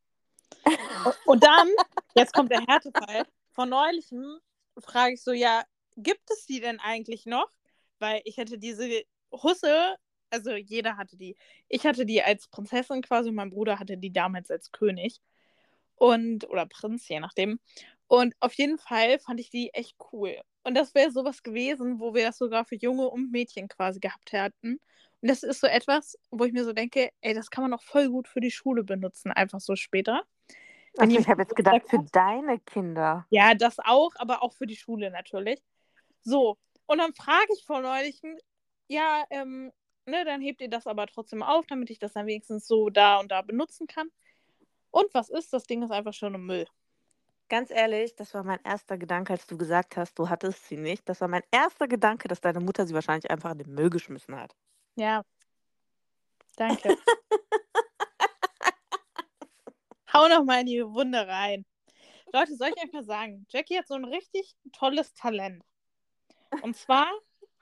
Und, 1.06 1.16
und 1.26 1.44
dann, 1.44 1.70
jetzt 2.16 2.34
kommt 2.34 2.52
der 2.52 2.66
Härtefall. 2.68 3.24
Vor 3.52 3.66
neulichem 3.66 4.40
frage 4.78 5.14
ich 5.14 5.24
so, 5.24 5.32
ja, 5.32 5.64
gibt 5.96 6.30
es 6.32 6.46
die 6.46 6.60
denn 6.60 6.80
eigentlich 6.82 7.26
noch? 7.26 7.50
Weil 8.00 8.22
ich 8.26 8.38
hatte 8.38 8.58
diese 8.58 9.04
Husse, 9.32 9.96
also 10.30 10.52
jeder 10.52 10.98
hatte 10.98 11.16
die. 11.16 11.38
Ich 11.70 11.86
hatte 11.86 12.06
die 12.06 12.22
als 12.22 12.48
Prinzessin 12.48 13.02
quasi, 13.02 13.32
mein 13.32 13.52
Bruder 13.52 13.80
hatte 13.80 13.98
die 13.98 14.12
damals 14.12 14.52
als 14.52 14.72
König. 14.72 15.22
Und, 16.00 16.50
oder 16.50 16.66
Prinz, 16.66 17.08
je 17.08 17.20
nachdem. 17.20 17.60
Und 18.08 18.34
auf 18.40 18.54
jeden 18.54 18.80
Fall 18.80 19.20
fand 19.20 19.40
ich 19.40 19.52
die 19.52 19.72
echt 19.74 19.96
cool. 20.12 20.42
Und 20.64 20.76
das 20.76 20.96
wäre 20.96 21.12
sowas 21.12 21.44
gewesen, 21.44 22.00
wo 22.00 22.16
wir 22.16 22.26
das 22.26 22.38
sogar 22.38 22.66
für 22.66 22.76
Junge 22.76 23.08
und 23.08 23.32
Mädchen 23.32 23.68
quasi 23.68 24.00
gehabt 24.00 24.32
hätten. 24.32 24.80
Und 25.22 25.30
das 25.30 25.44
ist 25.44 25.62
so 25.62 25.68
etwas, 25.68 26.18
wo 26.32 26.46
ich 26.46 26.54
mir 26.54 26.64
so 26.64 26.74
denke, 26.74 27.12
ey, 27.22 27.34
das 27.34 27.52
kann 27.52 27.64
man 27.64 27.74
auch 27.74 27.84
voll 27.84 28.10
gut 28.10 28.28
für 28.28 28.40
die 28.40 28.52
Schule 28.52 28.84
benutzen, 28.84 29.32
einfach 29.32 29.60
so 29.60 29.76
später. 29.76 30.24
Also 30.98 31.18
ich 31.18 31.28
habe 31.28 31.44
jetzt 31.44 31.56
gedacht, 31.56 31.84
für 31.88 32.04
deine 32.12 32.60
Kinder. 32.60 33.28
Ja, 33.30 33.54
das 33.54 33.78
auch, 33.80 34.12
aber 34.16 34.42
auch 34.42 34.54
für 34.54 34.66
die 34.66 34.76
Schule 34.76 35.12
natürlich. 35.12 35.62
So, 36.22 36.58
und 36.88 36.98
dann 36.98 37.14
frage 37.14 37.48
ich 37.56 37.64
vor 37.66 37.82
neulichem, 37.82 38.38
ja, 38.88 39.24
ähm, 39.30 39.72
ne, 40.06 40.26
dann 40.26 40.42
hebt 40.42 40.62
ihr 40.62 40.70
das 40.70 40.88
aber 40.88 41.06
trotzdem 41.08 41.44
auf, 41.44 41.68
damit 41.68 41.90
ich 41.90 42.00
das 42.00 42.14
dann 42.14 42.26
wenigstens 42.26 42.68
so 42.68 42.90
da 42.90 43.20
und 43.20 43.32
da 43.32 43.42
benutzen 43.42 43.86
kann. 43.86 44.10
Und 44.92 45.14
was 45.14 45.30
ist? 45.30 45.54
Das 45.54 45.64
Ding 45.64 45.84
ist 45.84 45.92
einfach 45.92 46.14
schon 46.14 46.36
im 46.36 46.46
Müll. 46.46 46.66
Ganz 47.50 47.72
ehrlich, 47.72 48.16
das 48.16 48.34
war 48.34 48.44
mein 48.44 48.60
erster 48.64 48.98
Gedanke, 48.98 49.34
als 49.34 49.48
du 49.48 49.58
gesagt 49.58 49.98
hast, 49.98 50.18
du 50.20 50.30
hattest 50.30 50.68
sie 50.68 50.78
nicht. 50.78 51.08
Das 51.10 51.20
war 51.22 51.28
mein 51.28 51.44
erster 51.52 51.88
Gedanke, 51.88 52.28
dass 52.28 52.42
deine 52.42 52.60
Mutter 52.60 52.86
sie 52.86 52.94
wahrscheinlich 52.94 53.30
einfach 53.32 53.52
in 53.52 53.58
den 53.60 53.74
Müll 53.74 53.90
geschmissen 53.90 54.36
hat. 54.36 54.56
Ja. 54.96 55.24
Danke. 56.56 56.96
Hau 60.14 60.28
noch 60.28 60.44
mal 60.44 60.62
in 60.62 60.68
die 60.68 60.84
Wunde 60.84 61.28
rein. 61.28 61.66
Leute, 62.32 62.56
soll 62.56 62.70
ich 62.76 62.84
euch 62.84 62.92
mal 62.92 63.04
sagen, 63.04 63.48
Jackie 63.50 63.78
hat 63.78 63.88
so 63.88 63.96
ein 63.96 64.06
richtig 64.06 64.56
tolles 64.72 65.14
Talent. 65.14 65.64
Und 66.62 66.76
zwar 66.76 67.08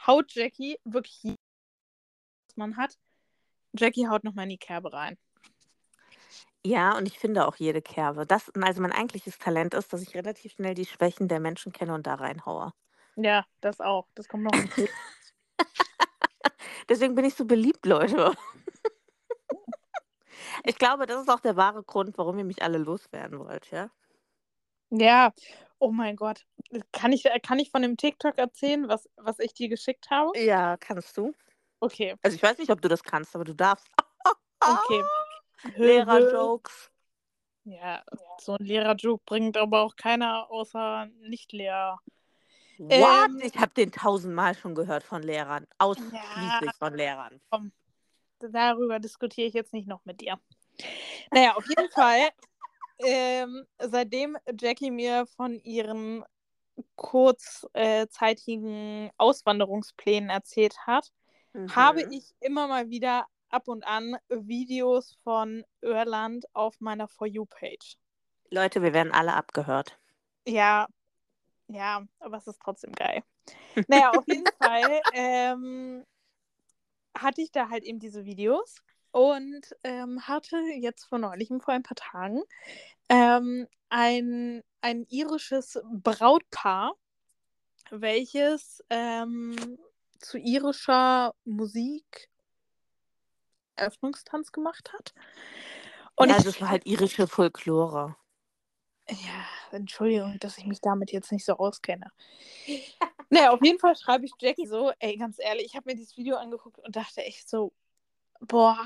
haut 0.05 0.33
Jackie 0.33 0.77
wirklich 0.83 1.21
was 1.23 2.57
man 2.57 2.77
hat. 2.77 2.97
Jackie 3.73 4.07
haut 4.07 4.23
noch 4.23 4.33
mal 4.33 4.43
in 4.43 4.49
die 4.49 4.57
Kerbe 4.57 4.91
rein. 4.91 5.17
Ja, 6.67 6.97
und 6.97 7.05
ich 7.05 7.17
finde 7.17 7.47
auch 7.47 7.55
jede 7.55 7.81
Kerbe. 7.81 8.25
Das, 8.25 8.51
also 8.61 8.81
mein 8.81 8.91
eigentliches 8.91 9.37
Talent 9.37 9.73
ist, 9.73 9.93
dass 9.93 10.01
ich 10.01 10.13
relativ 10.15 10.51
schnell 10.51 10.73
die 10.73 10.85
Schwächen 10.85 11.29
der 11.29 11.39
Menschen 11.39 11.71
kenne 11.71 11.93
und 11.93 12.05
da 12.05 12.15
reinhaue. 12.15 12.73
Ja, 13.15 13.45
das 13.61 13.79
auch. 13.79 14.09
Das 14.15 14.27
kommt 14.27 14.43
noch 14.43 14.53
hinzu. 14.53 14.85
Deswegen 16.89 17.15
bin 17.15 17.23
ich 17.23 17.35
so 17.35 17.45
beliebt, 17.45 17.85
Leute. 17.85 18.33
ich 20.65 20.77
glaube, 20.77 21.05
das 21.05 21.21
ist 21.21 21.29
auch 21.29 21.39
der 21.39 21.55
wahre 21.55 21.83
Grund, 21.83 22.17
warum 22.17 22.37
ihr 22.37 22.43
mich 22.43 22.61
alle 22.61 22.79
loswerden 22.79 23.39
wollt, 23.39 23.71
ja? 23.71 23.89
Ja, 24.89 25.33
oh 25.79 25.91
mein 25.91 26.17
Gott. 26.17 26.45
Kann 26.91 27.13
ich, 27.13 27.23
kann 27.43 27.59
ich 27.59 27.71
von 27.71 27.81
dem 27.81 27.95
TikTok 27.95 28.37
erzählen, 28.37 28.89
was, 28.89 29.09
was 29.15 29.39
ich 29.39 29.53
dir 29.53 29.69
geschickt 29.69 30.09
habe? 30.09 30.37
Ja, 30.37 30.75
kannst 30.75 31.15
du. 31.15 31.33
Okay. 31.79 32.15
Also 32.23 32.35
ich 32.35 32.43
weiß 32.43 32.57
nicht, 32.57 32.71
ob 32.71 32.81
du 32.81 32.89
das 32.89 33.03
kannst, 33.03 33.35
aber 33.35 33.45
du 33.45 33.55
darfst. 33.55 33.87
Okay. 34.59 35.03
Lehrer-Jokes. 35.75 36.91
Ja, 37.65 38.03
so 38.39 38.53
ein 38.53 38.65
Lehrer-Joke 38.65 39.23
bringt 39.25 39.57
aber 39.57 39.81
auch 39.81 39.95
keiner 39.95 40.49
außer 40.49 41.07
Nicht-Lehrer. 41.21 41.99
What? 42.77 43.29
Ähm, 43.29 43.41
ich 43.43 43.57
habe 43.57 43.73
den 43.73 43.91
tausendmal 43.91 44.55
schon 44.55 44.75
gehört 44.75 45.03
von 45.03 45.21
Lehrern. 45.21 45.67
Ausschließlich 45.77 46.21
Ja. 46.33 46.71
von 46.79 46.93
Lehrern. 46.93 47.41
darüber 48.39 48.99
diskutiere 48.99 49.47
ich 49.47 49.53
jetzt 49.53 49.73
nicht 49.73 49.87
noch 49.87 50.05
mit 50.05 50.21
dir. 50.21 50.39
Naja, 51.31 51.55
auf 51.55 51.67
jeden 51.67 51.89
Fall, 51.89 52.29
ähm, 52.99 53.65
seitdem 53.79 54.37
Jackie 54.59 54.91
mir 54.91 55.25
von 55.25 55.59
ihren 55.63 56.23
kurzzeitigen 56.95 59.09
Auswanderungsplänen 59.17 60.29
erzählt 60.29 60.77
hat, 60.85 61.11
habe 61.69 62.05
Mhm. 62.05 62.11
ich 62.11 62.35
immer 62.39 62.67
mal 62.67 62.89
wieder 62.89 63.25
ab 63.49 63.67
und 63.67 63.85
an 63.85 64.17
Videos 64.29 65.17
von 65.23 65.63
Irland 65.81 66.45
auf 66.53 66.79
meiner 66.79 67.07
For 67.07 67.27
You-Page. 67.27 67.97
Leute, 68.49 68.81
wir 68.81 68.93
werden 68.93 69.11
alle 69.11 69.33
abgehört. 69.33 69.99
Ja, 70.47 70.87
ja, 71.67 72.05
aber 72.19 72.37
es 72.37 72.47
ist 72.47 72.61
trotzdem 72.63 72.93
geil. 72.93 73.23
Naja, 73.87 74.11
auf 74.11 74.27
jeden 74.27 74.45
Fall 74.61 75.01
ähm, 75.13 76.05
hatte 77.17 77.41
ich 77.41 77.51
da 77.51 77.69
halt 77.69 77.83
eben 77.83 77.99
diese 77.99 78.25
Videos 78.25 78.77
und 79.11 79.75
ähm, 79.83 80.27
hatte 80.27 80.57
jetzt 80.79 81.05
vor 81.05 81.19
neulichem, 81.19 81.59
vor 81.59 81.73
ein 81.73 81.83
paar 81.83 81.95
Tagen, 81.95 82.41
ähm, 83.09 83.67
ein, 83.89 84.63
ein 84.81 85.05
irisches 85.09 85.79
Brautpaar, 85.91 86.93
welches 87.89 88.83
ähm, 88.89 89.55
zu 90.19 90.37
irischer 90.37 91.33
Musik 91.45 92.29
Eröffnungstanz 93.77 94.51
gemacht 94.51 94.91
hat. 94.93 95.13
Und 96.15 96.29
ja, 96.29 96.35
ich 96.35 96.39
also 96.39 96.49
es 96.49 96.61
war 96.61 96.69
halt 96.69 96.85
irische 96.85 97.27
Folklore. 97.27 98.15
Ja, 99.09 99.45
Entschuldigung, 99.71 100.37
dass 100.39 100.57
ich 100.57 100.65
mich 100.65 100.81
damit 100.81 101.11
jetzt 101.11 101.31
nicht 101.31 101.45
so 101.45 101.53
auskenne. 101.53 102.11
naja, 103.29 103.51
auf 103.51 103.63
jeden 103.63 103.79
Fall 103.79 103.95
schreibe 103.95 104.25
ich 104.25 104.31
Jackie 104.39 104.67
so, 104.67 104.91
ey, 104.99 105.15
ganz 105.17 105.37
ehrlich, 105.39 105.67
ich 105.67 105.75
habe 105.75 105.89
mir 105.89 105.95
dieses 105.95 106.17
Video 106.17 106.35
angeguckt 106.35 106.79
und 106.79 106.95
dachte 106.95 107.23
echt 107.23 107.47
so, 107.49 107.71
boah, 108.41 108.77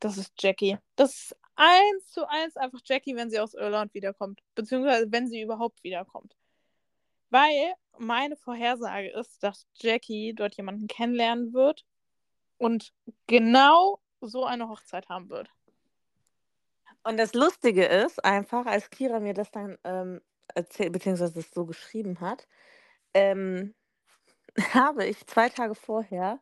das 0.00 0.18
ist 0.18 0.32
Jackie. 0.38 0.78
Das 0.96 1.10
ist 1.10 1.36
eins 1.56 2.10
zu 2.10 2.28
eins 2.28 2.56
einfach 2.56 2.80
Jackie, 2.84 3.16
wenn 3.16 3.30
sie 3.30 3.38
aus 3.38 3.54
Irland 3.54 3.94
wiederkommt. 3.94 4.40
Beziehungsweise 4.54 5.10
wenn 5.10 5.28
sie 5.28 5.42
überhaupt 5.42 5.82
wiederkommt. 5.82 6.34
Weil 7.30 7.74
meine 7.98 8.36
Vorhersage 8.36 9.10
ist, 9.10 9.42
dass 9.42 9.66
Jackie 9.74 10.34
dort 10.34 10.56
jemanden 10.56 10.88
kennenlernen 10.88 11.52
wird 11.52 11.84
und 12.58 12.92
genau 13.26 14.00
so 14.20 14.44
eine 14.44 14.68
Hochzeit 14.68 15.08
haben 15.08 15.28
wird. 15.30 15.50
Und 17.02 17.18
das 17.18 17.34
Lustige 17.34 17.84
ist 17.84 18.24
einfach, 18.24 18.66
als 18.66 18.90
Kira 18.90 19.20
mir 19.20 19.34
das 19.34 19.50
dann 19.50 19.78
ähm, 19.84 20.20
erzählt, 20.54 20.92
beziehungsweise 20.92 21.34
das 21.34 21.50
so 21.50 21.64
geschrieben 21.64 22.20
hat, 22.20 22.46
ähm, 23.14 23.74
habe 24.74 25.06
ich 25.06 25.26
zwei 25.26 25.48
Tage 25.48 25.74
vorher 25.74 26.40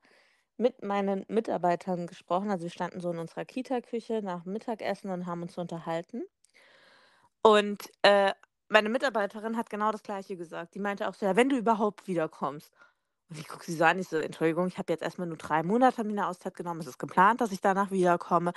mit 0.57 0.83
meinen 0.83 1.25
Mitarbeitern 1.29 2.07
gesprochen. 2.07 2.51
Also 2.51 2.65
wir 2.65 2.71
standen 2.71 3.01
so 3.01 3.11
in 3.11 3.19
unserer 3.19 3.45
Kita-Küche 3.45 4.21
nach 4.23 4.45
Mittagessen 4.45 5.11
und 5.11 5.27
haben 5.27 5.43
uns 5.43 5.57
unterhalten. 5.57 6.25
Und 7.43 7.91
äh, 8.03 8.33
meine 8.69 8.89
Mitarbeiterin 8.89 9.57
hat 9.57 9.71
genau 9.71 9.93
das 9.93 10.03
Gleiche 10.03 10.37
gesagt. 10.37 10.75
Die 10.75 10.81
meinte 10.81 11.09
auch 11.09 11.15
so, 11.15 11.27
ja, 11.27 11.37
wenn 11.37 11.49
du 11.49 11.57
überhaupt 11.57 12.09
wiederkommst. 12.09 12.75
Und 13.31 13.39
ich 13.39 13.49
gucke 13.49 13.65
sie 13.65 13.75
so 13.75 13.85
an, 13.85 13.99
ich 13.99 14.09
so, 14.09 14.17
Entschuldigung, 14.17 14.67
ich 14.69 14.79
habe 14.79 14.93
jetzt 14.93 15.03
erstmal 15.03 15.27
nur 15.27 15.37
drei 15.37 15.63
Monate 15.63 16.03
mir 16.05 16.13
eine 16.13 16.27
Auszeit 16.29 16.55
genommen. 16.55 16.81
Es 16.81 16.87
ist 16.87 16.99
geplant, 16.99 17.41
dass 17.41 17.53
ich 17.53 17.61
danach 17.61 17.91
wiederkomme. 17.91 18.53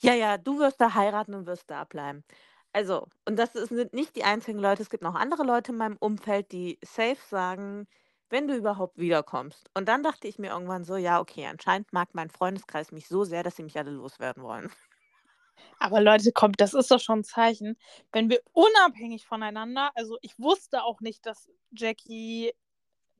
Ja, 0.00 0.14
ja, 0.14 0.38
du 0.38 0.58
wirst 0.60 0.80
da 0.80 0.94
heiraten 0.94 1.34
und 1.34 1.46
wirst 1.46 1.70
da 1.70 1.84
bleiben. 1.84 2.24
Also, 2.72 3.08
und 3.28 3.36
das 3.38 3.52
sind 3.54 3.94
nicht 3.94 4.16
die 4.16 4.24
einzigen 4.24 4.58
Leute. 4.60 4.82
Es 4.82 4.90
gibt 4.90 5.02
noch 5.02 5.14
andere 5.16 5.44
Leute 5.44 5.72
in 5.72 5.78
meinem 5.78 5.96
Umfeld, 5.98 6.52
die 6.52 6.78
safe 6.84 7.18
sagen, 7.28 7.86
wenn 8.30 8.48
du 8.48 8.56
überhaupt 8.56 8.98
wiederkommst. 8.98 9.70
Und 9.74 9.88
dann 9.88 10.02
dachte 10.04 10.28
ich 10.28 10.38
mir 10.38 10.50
irgendwann 10.52 10.84
so, 10.84 10.96
ja, 10.96 11.20
okay, 11.20 11.46
anscheinend 11.46 11.92
mag 11.92 12.10
mein 12.14 12.30
Freundeskreis 12.30 12.92
mich 12.92 13.08
so 13.08 13.24
sehr, 13.24 13.42
dass 13.42 13.56
sie 13.56 13.64
mich 13.64 13.78
alle 13.78 13.90
loswerden 13.90 14.42
wollen. 14.44 14.70
Aber 15.78 16.00
Leute, 16.00 16.32
kommt, 16.32 16.60
das 16.60 16.74
ist 16.74 16.90
doch 16.90 17.00
schon 17.00 17.20
ein 17.20 17.24
Zeichen, 17.24 17.76
wenn 18.12 18.30
wir 18.30 18.40
unabhängig 18.52 19.26
voneinander, 19.26 19.90
also 19.94 20.18
ich 20.22 20.38
wusste 20.38 20.82
auch 20.84 21.00
nicht, 21.00 21.26
dass 21.26 21.50
Jackie 21.72 22.52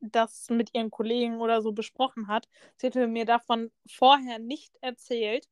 das 0.03 0.51
mit 0.51 0.75
ihren 0.75 0.91
Kollegen 0.91 1.41
oder 1.41 1.63
so 1.63 1.73
besprochen 1.73 2.29
hat. 2.29 2.49
Sie 2.77 2.89
hätte 2.89 3.07
mir 3.07 3.25
davon 3.25 3.71
vorher 3.87 4.39
nicht 4.39 4.77
erzählt. 4.81 5.49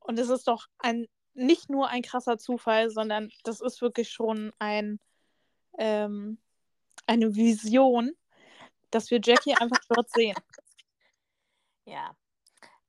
Und 0.00 0.18
es 0.18 0.28
ist 0.28 0.48
doch 0.48 0.66
ein, 0.78 1.06
nicht 1.34 1.70
nur 1.70 1.88
ein 1.88 2.02
krasser 2.02 2.38
Zufall, 2.38 2.90
sondern 2.90 3.30
das 3.44 3.60
ist 3.60 3.80
wirklich 3.80 4.10
schon 4.10 4.52
ein, 4.58 4.98
ähm, 5.78 6.38
eine 7.06 7.34
Vision, 7.34 8.12
dass 8.90 9.10
wir 9.10 9.20
Jackie 9.22 9.54
einfach 9.54 9.80
dort 9.88 10.10
sehen. 10.10 10.36
Ja. 11.84 12.16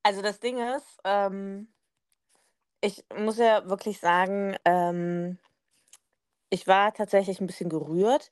Also 0.02 0.20
das 0.20 0.40
Ding 0.40 0.58
ist, 0.58 0.98
ähm, 1.04 1.72
ich 2.80 3.04
muss 3.16 3.38
ja 3.38 3.68
wirklich 3.68 4.00
sagen, 4.00 4.56
ähm, 4.64 5.38
ich 6.50 6.66
war 6.66 6.92
tatsächlich 6.92 7.40
ein 7.40 7.46
bisschen 7.46 7.70
gerührt, 7.70 8.30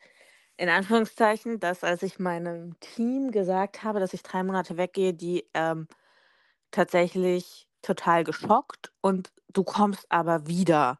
in 0.61 0.69
Anführungszeichen, 0.71 1.61
dass 1.61 1.85
als 1.85 2.02
ich 2.05 2.21
meinem 2.21 2.79
Team 2.81 3.33
gesagt 3.33 3.85
habe, 3.85 4.00
dass 4.00 4.14
ich 4.14 4.23
drei 4.25 4.45
Monate 4.45 4.76
weggehe, 4.79 5.14
die 5.14 5.47
ähm, 5.55 5.88
tatsächlich 6.73 7.69
total 7.83 8.25
geschockt 8.25 8.93
und 9.02 9.33
du 9.52 9.64
kommst 9.64 10.07
aber 10.11 10.47
wieder. 10.49 10.99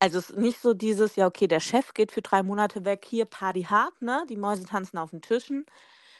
Also 0.00 0.18
es 0.18 0.30
ist 0.30 0.38
nicht 0.38 0.60
so 0.60 0.74
dieses, 0.74 1.16
ja, 1.16 1.26
okay, 1.26 1.48
der 1.48 1.60
Chef 1.60 1.94
geht 1.94 2.12
für 2.12 2.22
drei 2.22 2.42
Monate 2.42 2.84
weg, 2.84 3.06
hier 3.08 3.26
Party 3.26 3.64
hart, 3.64 4.02
ne? 4.02 4.26
Die 4.30 4.36
Mäuse 4.36 4.64
tanzen 4.66 4.98
auf 4.98 5.10
den 5.10 5.22
Tischen, 5.22 5.66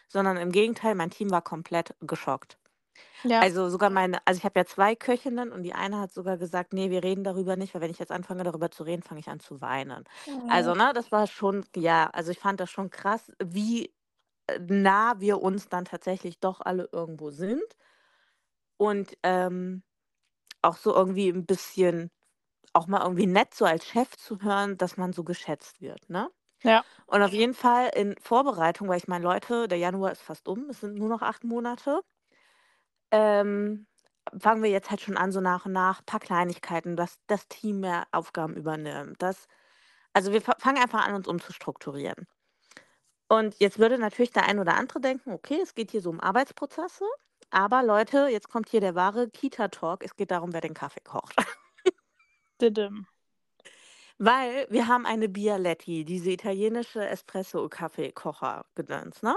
sondern 0.08 0.36
im 0.38 0.52
Gegenteil, 0.52 0.94
mein 0.96 1.10
Team 1.10 1.30
war 1.30 1.42
komplett 1.42 1.94
geschockt. 2.02 2.58
Ja, 3.22 3.46
Also 3.46 3.68
sogar 3.68 3.90
meine, 3.90 4.18
also 4.26 4.38
ich 4.38 4.44
habe 4.44 4.58
ja 4.60 4.66
zwei 4.66 4.94
Köchinnen 4.96 5.52
und 5.52 5.62
die 5.62 5.74
eine 5.74 5.98
hat 6.00 6.12
sogar 6.12 6.38
gesagt, 6.38 6.72
nee, 6.72 6.90
wir 6.90 7.02
reden 7.04 7.24
darüber 7.24 7.56
nicht, 7.56 7.74
weil 7.74 7.82
wenn 7.82 7.90
ich 7.90 7.98
jetzt 7.98 8.12
anfange 8.12 8.44
darüber 8.44 8.70
zu 8.70 8.82
reden, 8.84 9.02
fange 9.02 9.20
ich 9.20 9.28
an 9.28 9.40
zu 9.40 9.60
weinen. 9.60 10.04
Also, 10.46 10.74
ne, 10.74 10.92
das 10.94 11.12
war 11.12 11.26
schon, 11.26 11.64
ja, 11.76 12.08
also 12.12 12.30
ich 12.30 12.38
fand 12.38 12.60
das 12.60 12.70
schon 12.70 12.90
krass, 12.90 13.32
wie 13.42 13.94
äh, 14.48 14.58
nah 14.60 15.20
wir 15.20 15.42
uns 15.42 15.68
dann 15.68 15.84
tatsächlich 15.86 16.40
doch 16.40 16.60
alle 16.62 16.88
irgendwo 16.92 17.30
sind. 17.30 17.62
Und 18.78 19.16
ähm, 19.22 19.82
auch 20.62 20.76
so 20.76 20.94
irgendwie 20.94 21.28
ein 21.30 21.46
bisschen, 21.46 22.10
auch 22.74 22.86
mal 22.88 23.02
irgendwie 23.02 23.26
nett 23.26 23.54
so 23.54 23.64
als 23.66 23.86
Chef 23.86 24.16
zu 24.16 24.42
hören, 24.42 24.78
dass 24.78 24.96
man 24.96 25.12
so 25.12 25.24
geschätzt 25.24 25.80
wird, 25.82 26.10
ne? 26.10 26.30
ja, 26.64 26.84
Und 27.06 27.22
auf 27.22 27.32
jeden 27.32 27.54
Fall 27.54 27.90
in 27.94 28.16
Vorbereitung, 28.20 28.88
weil 28.88 28.98
ich 28.98 29.08
meine, 29.08 29.24
Leute, 29.24 29.68
der 29.68 29.78
Januar 29.78 30.12
ist 30.12 30.22
fast 30.22 30.48
um, 30.48 30.70
es 30.70 30.80
sind 30.80 30.96
nur 30.96 31.08
noch 31.10 31.22
acht 31.22 31.44
Monate 31.44 32.02
ähm, 33.10 33.86
fangen 34.38 34.62
wir 34.62 34.70
jetzt 34.70 34.90
halt 34.90 35.00
schon 35.00 35.16
an, 35.16 35.32
so 35.32 35.40
nach 35.40 35.66
und 35.66 35.72
nach, 35.72 36.04
paar 36.04 36.20
Kleinigkeiten, 36.20 36.96
dass 36.96 37.18
das 37.26 37.48
Team 37.48 37.80
mehr 37.80 38.06
Aufgaben 38.12 38.56
übernimmt. 38.56 39.22
Das, 39.22 39.46
also 40.12 40.32
wir 40.32 40.42
fa- 40.42 40.56
fangen 40.58 40.82
einfach 40.82 41.06
an, 41.06 41.14
uns 41.14 41.28
umzustrukturieren. 41.28 42.26
Und 43.28 43.56
jetzt 43.58 43.78
würde 43.78 43.98
natürlich 43.98 44.30
der 44.30 44.48
ein 44.48 44.58
oder 44.58 44.76
andere 44.76 45.00
denken, 45.00 45.32
okay, 45.32 45.60
es 45.62 45.74
geht 45.74 45.90
hier 45.90 46.00
so 46.00 46.10
um 46.10 46.20
Arbeitsprozesse. 46.20 47.04
Aber 47.50 47.82
Leute, 47.82 48.28
jetzt 48.28 48.48
kommt 48.48 48.68
hier 48.68 48.80
der 48.80 48.94
wahre 48.94 49.28
Kita-Talk. 49.30 50.04
Es 50.04 50.16
geht 50.16 50.30
darum, 50.30 50.52
wer 50.52 50.60
den 50.60 50.74
Kaffee 50.74 51.00
kocht. 51.00 51.34
Didim. 52.60 53.06
Weil 54.18 54.66
wir 54.70 54.88
haben 54.88 55.06
eine 55.06 55.28
Bialetti, 55.28 56.04
diese 56.04 56.30
italienische 56.30 57.06
Espresso-Kaffeekocher-Gedöns, 57.06 59.22
ne? 59.22 59.36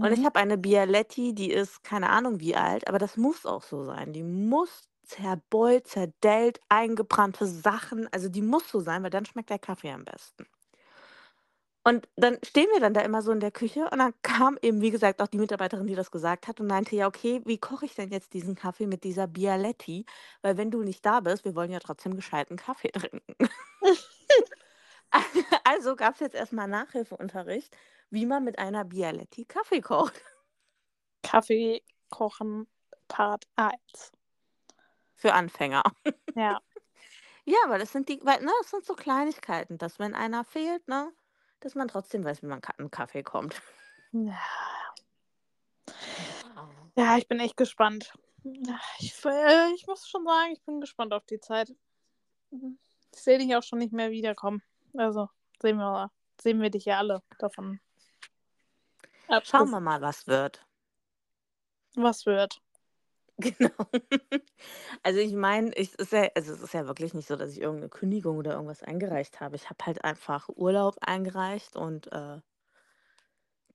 Und 0.00 0.12
ich 0.12 0.20
Mhm. 0.20 0.26
habe 0.26 0.38
eine 0.40 0.58
Bialetti, 0.58 1.34
die 1.34 1.50
ist 1.52 1.82
keine 1.84 2.10
Ahnung 2.10 2.40
wie 2.40 2.56
alt, 2.56 2.88
aber 2.88 2.98
das 2.98 3.16
muss 3.16 3.46
auch 3.46 3.62
so 3.62 3.84
sein. 3.84 4.12
Die 4.12 4.22
muss 4.22 4.88
zerbeult, 5.04 5.86
zerdellt, 5.88 6.60
eingebrannte 6.68 7.46
Sachen, 7.46 8.08
also 8.12 8.28
die 8.28 8.42
muss 8.42 8.68
so 8.70 8.80
sein, 8.80 9.02
weil 9.02 9.10
dann 9.10 9.26
schmeckt 9.26 9.50
der 9.50 9.58
Kaffee 9.58 9.90
am 9.92 10.04
besten. 10.04 10.46
Und 11.84 12.06
dann 12.16 12.36
stehen 12.44 12.66
wir 12.72 12.80
dann 12.80 12.92
da 12.92 13.00
immer 13.00 13.22
so 13.22 13.32
in 13.32 13.40
der 13.40 13.50
Küche 13.50 13.88
und 13.90 13.98
dann 13.98 14.12
kam 14.22 14.58
eben, 14.60 14.82
wie 14.82 14.90
gesagt, 14.90 15.22
auch 15.22 15.26
die 15.28 15.38
Mitarbeiterin, 15.38 15.86
die 15.86 15.94
das 15.94 16.10
gesagt 16.10 16.46
hat 16.46 16.60
und 16.60 16.66
meinte: 16.66 16.94
„Ja, 16.96 17.06
okay, 17.06 17.40
wie 17.46 17.56
koche 17.58 17.86
ich 17.86 17.94
denn 17.94 18.10
jetzt 18.10 18.34
diesen 18.34 18.54
Kaffee 18.56 18.86
mit 18.86 19.04
dieser 19.04 19.26
Bialetti? 19.26 20.04
Weil 20.42 20.58
wenn 20.58 20.70
du 20.70 20.82
nicht 20.82 21.06
da 21.06 21.20
bist, 21.20 21.44
wir 21.46 21.54
wollen 21.54 21.70
ja 21.70 21.78
trotzdem 21.78 22.14
gescheiten 22.16 22.56
Kaffee 22.56 22.88
trinken.“ 22.92 23.34
Also 25.64 25.96
gab's 25.96 26.20
jetzt 26.20 26.34
erst 26.34 26.52
mal 26.52 26.66
Nachhilfeunterricht, 26.66 27.76
wie 28.10 28.26
man 28.26 28.44
mit 28.44 28.58
einer 28.58 28.84
Bialetti 28.84 29.44
Kaffee 29.44 29.80
kocht. 29.80 30.22
Kaffee 31.24 31.82
kochen 32.10 32.66
Part 33.08 33.46
1. 33.56 34.12
Für 35.20 35.34
Anfänger. 35.34 35.82
Ja. 36.36 36.58
Ja, 37.46 37.58
aber 37.66 37.78
das 37.78 37.92
sind 37.92 38.08
die 38.08 38.20
weil, 38.24 38.40
ne, 38.42 38.52
das 38.62 38.70
sind 38.70 38.84
so 38.86 38.94
Kleinigkeiten, 38.94 39.78
dass 39.78 39.98
wenn 39.98 40.14
einer 40.14 40.44
fehlt, 40.44 40.86
ne, 40.88 41.12
dass 41.60 41.74
man 41.74 41.88
trotzdem 41.88 42.24
weiß, 42.24 42.42
wie 42.42 42.46
man 42.46 42.60
Ka 42.60 42.74
'n 42.78 42.90
Kaffee 42.90 43.22
kommt. 43.24 43.62
Ja. 44.12 44.38
Ja. 46.96 47.16
Ich 47.16 47.28
bin 47.28 47.40
echt 47.40 47.56
gespannt. 47.56 48.12
Ich 48.98 49.24
äh, 49.24 49.72
ich 49.74 49.86
muss 49.86 50.08
schon 50.08 50.24
sagen, 50.24 50.52
ich 50.52 50.62
bin 50.62 50.80
gespannt 50.80 51.12
auf 51.12 51.24
die 51.26 51.40
Zeit. 51.40 51.74
Ich 53.14 53.20
sehe 53.22 53.38
dich 53.38 53.54
auch 53.56 53.62
schon 53.62 53.78
nicht 53.78 53.92
mehr 53.92 54.10
wiederkommen. 54.10 54.62
Also, 54.94 55.28
sehen 55.60 55.76
wir 55.78 56.10
sehen 56.40 56.60
wir 56.62 56.70
dich 56.70 56.84
ja 56.86 56.98
alle 56.98 57.22
davon 57.38 57.80
Schauen 59.42 59.70
abgesehen. 59.70 59.70
wir 59.70 59.80
mal, 59.80 60.00
was 60.00 60.26
wird. 60.26 60.64
Was 61.96 62.26
wird? 62.26 62.60
Genau. 63.40 63.70
Also, 65.04 65.20
ich 65.20 65.32
meine, 65.34 65.72
ich 65.74 65.94
ist 65.98 66.12
ja 66.12 66.28
also, 66.34 66.52
es 66.52 66.60
ist 66.62 66.74
ja 66.74 66.86
wirklich 66.88 67.14
nicht 67.14 67.28
so, 67.28 67.36
dass 67.36 67.52
ich 67.52 67.60
irgend 67.60 67.80
'ne 67.82 67.88
Kündigung 67.88 68.38
oder 68.38 68.52
irgendwas 68.54 68.82
eingereicht 68.82 69.40
habe. 69.40 69.56
Ich 69.56 69.70
habe 69.70 69.84
halt 69.86 70.04
einfach 70.04 70.48
Urlaub 70.48 70.96
eingereicht 71.00 71.76
und, 71.76 72.10
äh 72.12 72.40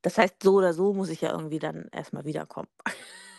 das 0.04 0.18
heißt, 0.18 0.44
so 0.44 0.56
oder 0.56 0.74
so 0.74 0.94
muss 0.94 1.10
ich 1.10 1.22
ja 1.22 1.32
irgendwie 1.32 1.60
dann 1.60 1.88
erst 1.92 2.14
mal 2.14 2.26
wiederkommen. 2.26 2.68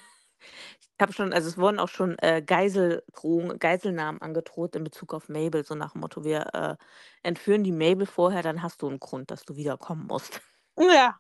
Ich 1.01 1.03
habe 1.03 1.13
schon 1.13 1.33
also, 1.33 1.49
es 1.49 1.59
wurden 1.59 1.81
auch 1.81 1.89
schon, 1.89 2.17
äh, 2.21 2.41
Geiseldrohungen 2.41 3.59
Geiselnahmen 3.59 4.21
angedroht 4.23 4.77
in 4.77 4.85
Bezug 4.85 5.13
auf 5.13 5.29
Mabel, 5.29 5.65
so 5.65 5.75
nach 5.75 5.91
dem 5.93 6.01
Motto: 6.03 6.23
„Wir, 6.23 6.47
äh, 6.55 6.77
entführen 7.25 7.65
die 7.65 7.73
Mabel 7.73 8.07
vorher, 8.07 8.43
dann 8.43 8.63
hast 8.63 8.81
du 8.81 8.87
'n 8.89 9.01
Grund, 9.01 9.33
dass 9.33 9.43
du 9.45 9.57
wiederkommen 9.57 10.07
musst.“ 10.07 10.41
Ja. 10.79 11.19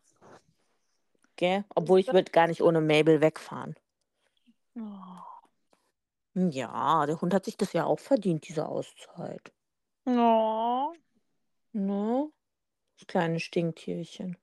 Gell? 1.38 1.64
Obwohl 1.74 1.98
ich 2.00 2.12
würde 2.12 2.30
gar 2.30 2.46
nicht 2.46 2.62
ohne 2.62 2.80
Mabel 2.80 3.20
wegfahren. 3.20 3.74
Oh. 4.76 5.24
Ja, 6.36 7.06
der 7.06 7.20
Hund 7.20 7.32
hat 7.34 7.44
sich 7.44 7.56
das 7.56 7.72
ja 7.74 7.84
auch 7.84 8.00
verdient, 8.00 8.48
diese 8.48 8.66
Auszeit. 8.66 9.52
Oh. 10.06 10.94
Ne? 11.74 12.30
Das 12.98 13.06
kleine 13.08 13.40
Stinktierchen. 13.40 14.36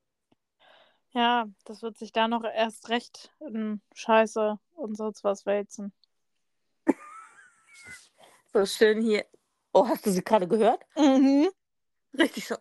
Ja, 1.13 1.45
das 1.65 1.81
wird 1.81 1.97
sich 1.97 2.13
da 2.13 2.27
noch 2.27 2.43
erst 2.43 2.89
recht 2.89 3.31
in 3.39 3.81
Scheiße 3.93 4.57
und 4.75 4.95
sonst 4.95 5.23
was 5.23 5.45
wälzen. 5.45 5.93
So 8.53 8.65
schön 8.65 9.01
hier 9.01 9.25
oh, 9.73 9.87
hast 9.87 10.05
du 10.05 10.11
sie 10.11 10.23
grade 10.23 10.47
gehört? 10.47 10.85
Mhm. 10.95 11.49
Richtig 12.17 12.47
so 12.47 12.55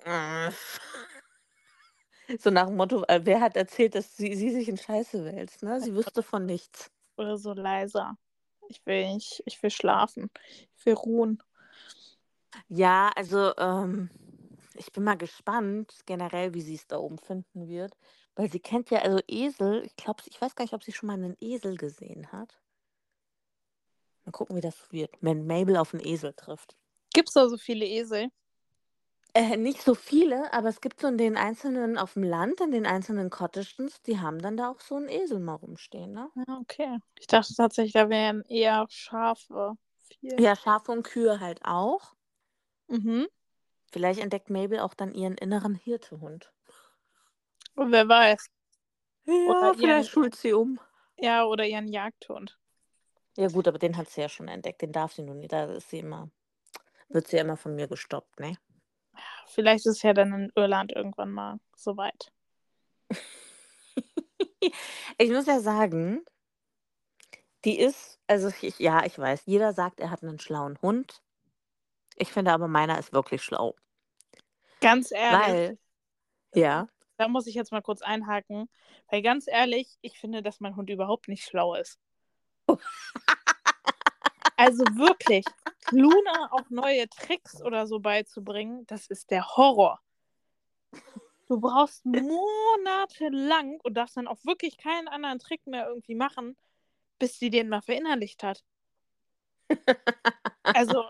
So 2.38 2.50
nach 2.50 2.66
dem 2.66 2.76
Motto, 2.76 3.04
äh, 3.08 3.20
wer 3.24 3.40
hat 3.40 3.56
erzählt, 3.56 3.94
dass 3.94 4.16
sie 4.16 4.34
sie 4.34 4.50
sich 4.50 4.68
in 4.68 4.76
Scheiße 4.76 5.24
wälzt, 5.24 5.62
ne? 5.62 5.80
Sie 5.80 5.94
wüsste 5.94 6.22
von 6.22 6.46
nichts. 6.46 6.90
Oder 7.16 7.36
so 7.36 7.52
leiser. 7.52 8.16
Ich 8.68 8.84
will 8.86 9.14
nicht 9.14 9.42
ich 9.46 9.62
will 9.62 9.70
schlafen. 9.70 10.30
Ich 10.76 10.86
will 10.86 10.94
ruhen. 10.94 11.42
Ja, 12.68 13.10
also, 13.16 13.56
ähm, 13.56 14.10
ich 14.74 14.92
bin 14.92 15.04
mal 15.04 15.16
gespannt 15.16 15.92
generell, 16.06 16.54
wie 16.54 16.62
sie's 16.62 16.86
da 16.86 16.98
oben 16.98 17.18
finden 17.18 17.68
wird, 17.68 17.96
weil 18.40 18.50
sie 18.50 18.60
kennt 18.60 18.90
ja 18.90 19.00
also, 19.00 19.20
Esel 19.28 19.84
ich 19.84 19.96
glaube 19.96 20.22
ich 20.26 20.40
weiß 20.40 20.54
gar 20.56 20.64
nicht, 20.64 20.72
ob 20.74 20.82
sie 20.82 20.92
schon 20.92 21.08
mal 21.08 21.18
'nen 21.18 21.36
Esel 21.40 21.76
gesehen 21.76 22.32
hat. 22.32 22.60
Mal 24.26 24.32
gucken, 24.32 24.56
wie 24.56 24.60
das 24.60 24.92
wird, 24.92 25.16
wenn 25.22 25.46
Mabel 25.46 25.76
auf 25.76 25.94
'n 25.94 26.00
Esel 26.04 26.34
trifft. 26.34 26.74
Gibt's 27.14 27.32
da 27.34 27.48
so 27.48 27.56
viele 27.56 27.86
Esel? 27.86 28.30
Äh, 29.36 29.56
nicht 29.56 29.82
so 29.82 29.94
viele, 29.94 30.52
aber 30.52 30.68
es 30.68 30.80
gibt 30.80 31.00
so 31.00 31.06
in 31.06 31.16
den 31.16 31.36
einzelnen 31.36 31.96
auf'm 31.98 32.24
Land, 32.24 32.60
in 32.60 32.72
den 32.72 32.84
einzelnen 32.86 33.30
Cottages, 33.30 34.02
die 34.02 34.18
haben 34.18 34.40
dann 34.40 34.56
da 34.56 34.70
auch 34.70 34.80
so 34.80 34.96
'n 34.96 35.08
Esel 35.08 35.38
mal 35.38 35.54
rumstehen, 35.54 36.12
ne? 36.12 36.30
Ah, 36.36 36.58
okay. 36.60 36.98
Ich 37.18 37.26
dachte 37.26 37.54
tatsächlich, 37.54 37.92
da 37.92 38.08
wären 38.08 38.42
eher 38.44 38.86
Schafe 38.88 39.74
viel. 40.20 40.38
Ja, 40.38 40.54
Schafe 40.56 40.92
und 40.92 41.02
Kühe 41.02 41.40
halt 41.40 41.60
auch. 41.64 42.14
Mhm. 42.90 43.30
Vielleicht 43.92 44.20
entdeckt 44.20 44.50
Mabel 44.50 44.78
auch 44.80 44.94
dann 44.94 45.12
ihren 45.14 45.36
inneren 45.36 45.74
Hirtehund. 45.74 46.52
Und 47.74 47.92
wer 47.92 48.08
weiß. 48.08 48.46
Ja, 49.26 49.72
vielleicht 49.74 50.10
schult 50.10 50.34
sie 50.34 50.52
um. 50.52 50.80
ja, 51.16 51.44
oder 51.44 51.66
ihren 51.66 51.88
Jagdhund. 51.88 52.58
Ja 53.36 53.48
gut, 53.48 53.68
aber 53.68 53.78
den 53.78 53.96
hat 53.96 54.08
sie 54.08 54.20
ja 54.20 54.28
schon 54.28 54.48
entdeckt, 54.48 54.82
den 54.82 54.92
darf 54.92 55.12
sie 55.12 55.22
nur 55.22 55.34
nicht. 55.34 55.52
Da 55.52 55.64
ist 55.64 55.90
sie 55.90 56.00
immer 56.00 56.30
wird 57.10 57.26
sie 57.28 57.36
ja 57.36 57.42
immer 57.42 57.56
von 57.56 57.74
mir 57.74 57.88
gestoppt, 57.88 58.40
ne? 58.40 58.56
Vielleicht 59.46 59.86
ist 59.86 60.02
ja 60.02 60.12
dann 60.14 60.32
in 60.32 60.52
Irland 60.54 60.92
irgendwann 60.92 61.32
mal 61.32 61.58
so 61.76 61.96
weit. 61.96 62.32
Ich 65.18 65.30
muss 65.30 65.46
ja 65.46 65.58
sagen 65.60 66.24
die 67.64 67.78
ist 67.78 68.18
also, 68.26 68.48
ich 68.62 68.78
ja, 68.78 69.04
ich 69.04 69.18
weiß, 69.18 69.42
jeder 69.46 69.72
sagt, 69.72 70.00
er 70.00 70.10
hat 70.10 70.22
'nen 70.22 70.38
schlauen 70.38 70.78
Hund. 70.82 71.20
Ich 72.16 72.30
finde 72.32 72.52
aber, 72.52 72.68
meiner 72.68 72.98
ist 72.98 73.12
wirklich 73.12 73.42
schlau. 73.42 73.74
Ganz 74.80 75.10
ehrlich 75.10 75.40
Weil 75.40 75.78
ja? 76.54 76.86
Da 77.20 77.28
muss 77.28 77.46
ich 77.46 77.54
jetzt 77.54 77.70
mal 77.70 77.82
kurz 77.82 78.00
einhaken, 78.00 78.70
weil 79.10 79.20
ganz 79.20 79.46
ehrlich, 79.46 79.98
ich 80.00 80.18
finde, 80.18 80.42
dass 80.42 80.58
mein 80.58 80.74
Hund 80.74 80.88
überhaupt 80.88 81.28
nicht 81.28 81.44
schlau 81.44 81.74
ist. 81.74 81.98
Also, 84.56 84.84
wirklich, 84.84 85.46
Luna 85.90 86.52
auch 86.52 86.68
neue 86.68 87.08
Tricks 87.08 87.62
oder 87.62 87.86
so 87.86 87.98
beizubringen, 87.98 88.86
das 88.88 89.06
ist 89.06 89.30
der 89.30 89.56
Horror. 89.56 90.02
Du 91.48 91.58
brauchst 91.58 92.04
monatelang 92.04 93.80
und 93.82 93.94
darfst 93.94 94.18
dann 94.18 94.28
auch 94.28 94.44
wirklich 94.44 94.76
keinen 94.76 95.08
anderen 95.08 95.38
Trick 95.38 95.66
mehr 95.66 95.88
irgendwie 95.88 96.14
machen, 96.14 96.58
bis 97.18 97.38
sie 97.38 97.48
den 97.48 97.70
mal 97.70 97.80
verinnerlicht 97.80 98.42
hat. 98.42 98.62
Also 100.62 101.06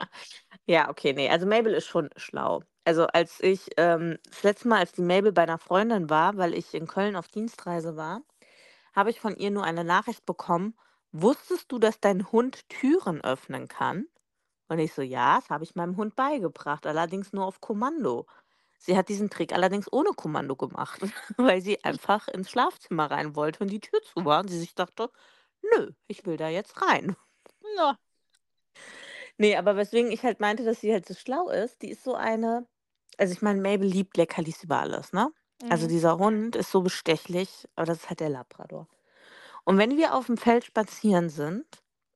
Ja, 0.71 0.89
okay, 0.89 1.13
ne, 1.13 1.29
also, 1.29 1.47
Mabel 1.47 1.75
ist 1.75 1.89
schon 1.89 2.11
schlau. 2.15 2.63
Also, 2.85 3.09
als 3.09 3.41
ich, 3.41 3.71
ähm 3.77 4.19
das 4.29 4.45
letzte 4.45 4.69
Mal, 4.69 4.79
als 4.79 4.93
die 4.93 5.03
Mabel 5.03 5.33
bei 5.33 5.45
'ner 5.45 5.59
Freundin 5.59 6.09
war, 6.09 6.37
weil 6.37 6.55
ich 6.55 6.75
in 6.75 6.87
Köln 6.87 7.17
auf 7.17 7.27
Dienstreise 7.27 7.97
war, 7.97 8.23
habe 8.95 9.11
ich 9.11 9.21
von 9.21 9.37
ihr 9.37 9.51
nur 9.51 9.65
eine 9.65 9.85
Nachricht 9.85 10.27
bekommen: 10.27 10.77
„Wusstest 11.13 11.73
du, 11.73 11.79
dass 11.81 12.01
dein 12.01 12.31
Hund 12.33 12.69
Türen 12.69 13.21
öffnen 13.23 13.69
kann?“ 13.69 14.07
Und 14.69 14.79
ich 14.81 14.95
so: 14.95 15.03
„Ja, 15.03 15.39
das 15.41 15.51
habe 15.51 15.65
ich 15.65 15.75
meinem 15.77 15.97
Hund 15.97 16.17
beigebracht, 16.17 16.87
allerdings 16.87 17.33
nur 17.33 17.47
auf 17.47 17.61
Kommando.“ 17.61 18.27
Sie 18.79 18.97
hat 18.99 19.09
diesen 19.11 19.31
Trick 19.31 19.53
allerdings 19.55 19.93
ohne 19.93 20.11
Kommando 20.13 20.57
gemacht, 20.57 21.01
weil 21.39 21.63
sie 21.63 21.85
einfach 21.85 22.29
ins 22.29 22.51
Schlafzimmer 22.51 23.11
rein 23.11 23.37
wollte 23.37 23.61
und 23.65 23.71
die 23.71 23.81
Tür 23.81 24.03
zu 24.03 24.25
war 24.27 24.41
und 24.43 24.49
sie 24.51 24.59
sich 24.61 24.75
dachte: 24.77 25.11
„Nö, 25.63 25.93
ich 26.09 26.27
will 26.27 26.37
da 26.39 26.49
jetzt 26.51 26.83
rein.“ 26.83 27.17
Na. 27.77 27.99
Ne, 29.40 29.57
aber 29.57 29.74
weswegen 29.76 30.12
ich 30.12 30.22
halt 30.22 30.38
meinte, 30.40 30.64
dass 30.64 30.81
sie 30.83 30.92
halt 30.92 31.07
so 31.07 31.14
schlau 31.14 31.48
ist, 31.48 31.81
die 31.81 31.88
ist 31.90 32.05
so 32.05 32.14
eine 32.14 32.66
also, 33.18 33.33
ich 33.35 33.42
meine, 33.42 33.61
Mabel 33.61 33.87
liebt 33.88 34.16
Leckerlis 34.16 34.64
über 34.64 34.79
alles, 34.81 35.12
ne? 35.12 35.31
Also, 35.68 35.87
Mhm. 35.87 35.88
dieser 35.88 36.16
Hund 36.18 36.57
ist 36.57 36.70
so 36.70 36.81
bestechlich, 36.83 37.66
aber 37.76 37.85
das 37.87 37.98
ist 37.98 38.09
halt 38.09 38.20
der 38.20 38.31
Labrador. 38.31 38.88
Und 39.64 39.79
wenn 39.79 39.96
wir 39.98 40.14
auf'm 40.14 40.38
Feld 40.38 40.64
spazieren 40.66 41.31
sind, 41.31 41.66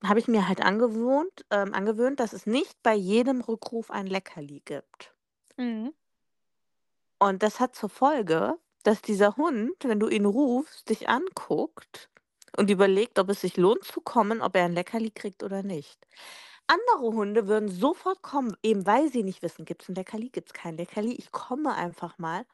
habe 0.04 0.20
ich 0.20 0.28
mir 0.28 0.48
halt 0.48 0.62
angewohnt 0.62 1.46
ähm, 1.50 1.74
angewöhnt, 1.74 2.20
dass 2.20 2.32
es 2.34 2.46
nicht 2.46 2.82
bei 2.82 2.94
jedem 2.94 3.40
Rückruf 3.42 3.90
ein 3.90 4.06
Leckerli 4.08 4.62
gibt. 4.64 5.14
Mhm. 5.58 5.94
Und 7.20 7.42
das 7.42 7.60
hat 7.60 7.74
zur 7.74 7.88
Folge, 7.88 8.58
dass 8.82 9.02
dieser 9.02 9.36
Hund, 9.36 9.76
wenn 9.84 10.00
du 10.00 10.08
ihn 10.08 10.26
rufst, 10.26 10.88
dich 10.90 11.08
anguckt 11.08 12.10
und 12.56 12.70
überlegt, 12.70 13.18
ob 13.18 13.30
es 13.30 13.40
sich 13.40 13.56
lohnt 13.56 13.84
zu 13.84 14.00
kommen, 14.00 14.40
ob 14.42 14.56
er 14.56 14.66
'n 14.66 14.72
Leckerli 14.74 15.10
kriegt 15.10 15.42
oder 15.42 15.62
nicht. 15.62 15.98
Andere 16.66 17.14
Hunde 17.16 17.48
würden 17.48 17.70
sofort 17.70 18.20
kommen, 18.20 18.54
eben 18.62 18.86
weil 18.86 19.10
sie 19.10 19.22
nicht 19.22 19.40
wissen: 19.42 19.64
„Gibt's 19.64 19.88
'n 19.88 19.94
Leckerli, 19.94 20.28
gibt's 20.28 20.52
kein 20.52 20.76
Leckerli? 20.76 21.12
Ich 21.14 21.32
komme 21.32 21.74
einfach 21.74 22.18
mal.“ 22.18 22.44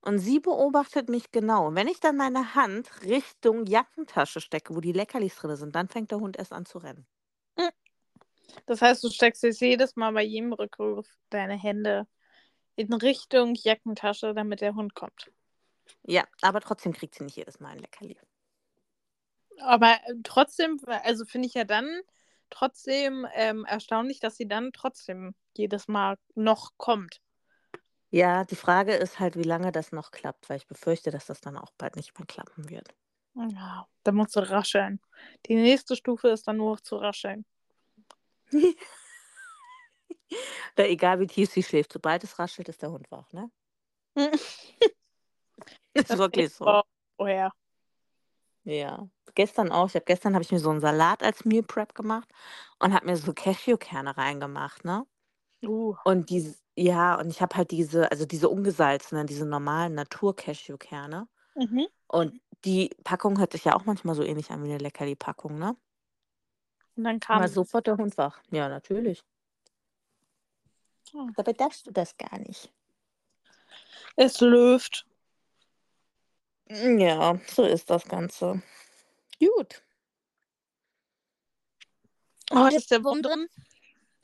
Und 0.00 0.18
sie 0.20 0.38
beobachtet 0.40 1.08
mich 1.08 1.32
genau. 1.32 1.66
Und 1.68 1.74
wenn 1.76 1.88
ich 1.88 1.98
dann 2.00 2.16
meine 2.16 2.54
Hand 2.54 3.02
Richtung 3.04 3.66
Jackentasche 3.66 4.40
stecke, 4.40 4.76
wo 4.76 4.80
die 4.80 4.92
Leckerlis 4.92 5.34
drin 5.36 5.56
sind, 5.56 5.74
dann 5.76 5.88
fängt 5.88 6.10
der 6.12 6.20
Hund 6.20 6.36
erst 6.38 6.52
an 6.52 6.66
zu 6.66 6.78
rennen. 6.78 7.06
Das 8.66 8.82
heißt, 8.82 9.04
du 9.04 9.08
steckst 9.10 9.42
jetzt 9.44 9.60
jedes 9.60 9.94
Mal 9.96 10.12
bei 10.12 10.22
jedem 10.24 10.52
Rückruf 10.52 11.06
deine 11.30 11.54
Hände 11.56 12.06
in 12.76 12.92
Richtung 12.92 13.54
Jackentasche, 13.56 14.34
damit 14.34 14.60
der 14.62 14.74
Hund 14.74 14.94
kommt. 14.94 15.32
Ja, 16.04 16.24
aber 16.42 16.60
trotzdem 16.60 16.92
kriegt 16.92 17.14
sie 17.16 17.24
nicht 17.24 17.36
jedes 17.36 17.58
Mal 17.60 17.70
ein 17.70 17.78
Leckerli. 17.80 18.16
Aber 19.60 19.92
äh, 20.06 20.14
trotzdem, 20.24 20.78
also 20.86 21.24
finde 21.24 21.48
ich 21.48 21.54
ja 21.54 21.64
dann 21.64 22.00
trotzdem 22.52 23.26
ähm, 23.34 23.64
erstaunlich, 23.64 24.20
dass 24.20 24.36
sie 24.36 24.46
dann 24.46 24.72
trotzdem 24.72 25.34
jedes 25.56 25.88
Mal 25.88 26.16
noch 26.34 26.70
kommt. 26.76 27.20
Ja, 28.10 28.44
die 28.44 28.56
Frage 28.56 28.92
ist 28.94 29.18
halt, 29.20 29.36
wie 29.36 29.42
lange 29.42 29.72
das 29.72 29.90
noch 29.90 30.10
klappt, 30.10 30.50
weil 30.50 30.58
ich 30.58 30.66
befürchte, 30.66 31.10
dass 31.10 31.26
das 31.26 31.40
dann 31.40 31.56
auch 31.56 31.72
bald 31.78 31.96
nicht 31.96 32.18
mehr 32.18 32.26
klappen 32.26 32.68
wird. 32.68 32.94
Ja, 33.34 33.88
da 34.02 34.12
musst 34.12 34.36
du 34.36 34.40
rascheln. 34.40 35.00
Die 35.46 35.54
nächste 35.54 35.96
Stufe 35.96 36.28
ist 36.28 36.46
dann 36.46 36.58
nur 36.58 36.82
zu 36.82 36.96
rascheln. 36.96 37.46
Oder 40.76 40.88
egal 40.88 41.20
wie 41.20 41.26
tief 41.26 41.50
sie 41.50 41.62
schläft, 41.62 41.92
sobald 41.92 42.22
es 42.24 42.38
raschelt, 42.38 42.68
ist 42.68 42.82
der 42.82 42.90
Hund 42.90 43.10
wach, 43.10 43.32
ne? 43.32 43.50
ist 45.94 46.18
wirklich 46.18 46.52
so. 46.52 46.82
Oh 47.16 47.26
ja. 47.26 47.50
Ja, 48.64 49.08
gestern 49.34 49.72
auch. 49.72 49.88
Ich 49.88 49.94
habe 49.94 50.04
gestern 50.04 50.34
habe 50.34 50.42
ich 50.42 50.52
mir 50.52 50.58
so 50.58 50.70
einen 50.70 50.80
Salat 50.80 51.22
als 51.22 51.44
Meal 51.44 51.62
Prep 51.62 51.94
gemacht 51.94 52.28
und 52.78 52.92
habe 52.92 53.06
mir 53.06 53.16
so 53.16 53.32
Cashewkerne 53.32 54.16
reingemacht, 54.16 54.84
ne? 54.84 55.06
Uh. 55.64 55.94
Und 56.04 56.30
diese, 56.30 56.56
ja, 56.76 57.14
und 57.18 57.30
ich 57.30 57.40
habe 57.40 57.56
halt 57.56 57.70
diese, 57.70 58.10
also 58.10 58.26
diese 58.26 58.48
ungesalzenen, 58.48 59.26
diese 59.26 59.46
normalen 59.46 59.94
Natur-Cashewkerne. 59.94 61.28
Mhm. 61.54 61.86
Und 62.08 62.40
die 62.64 62.90
Packung 63.04 63.38
hört 63.38 63.52
sich 63.52 63.64
ja 63.64 63.74
auch 63.74 63.84
manchmal 63.84 64.14
so 64.14 64.22
ähnlich 64.22 64.50
an 64.50 64.62
wie 64.62 64.68
eine 64.68 64.78
Leckerli-Packung, 64.78 65.58
ne? 65.58 65.76
Und 66.96 67.04
dann 67.04 67.20
War 67.26 67.40
kam 67.40 67.48
sofort 67.48 67.86
der 67.86 67.96
Hund 67.96 68.16
wach. 68.18 68.40
Ja, 68.50 68.68
natürlich. 68.68 69.22
Oh. 71.14 71.28
Dabei 71.36 71.52
darfst 71.52 71.86
du 71.86 71.90
das 71.90 72.16
gar 72.16 72.38
nicht. 72.38 72.72
es 74.16 74.40
läuft. 74.40 75.06
Ja, 76.68 77.38
so 77.46 77.64
ist 77.64 77.90
das 77.90 78.04
Ganze. 78.04 78.62
Gut. 79.42 79.82
Heute 82.52 82.76
ist 82.76 82.92
der 82.92 83.02
Wurm 83.02 83.22
drin. 83.22 83.48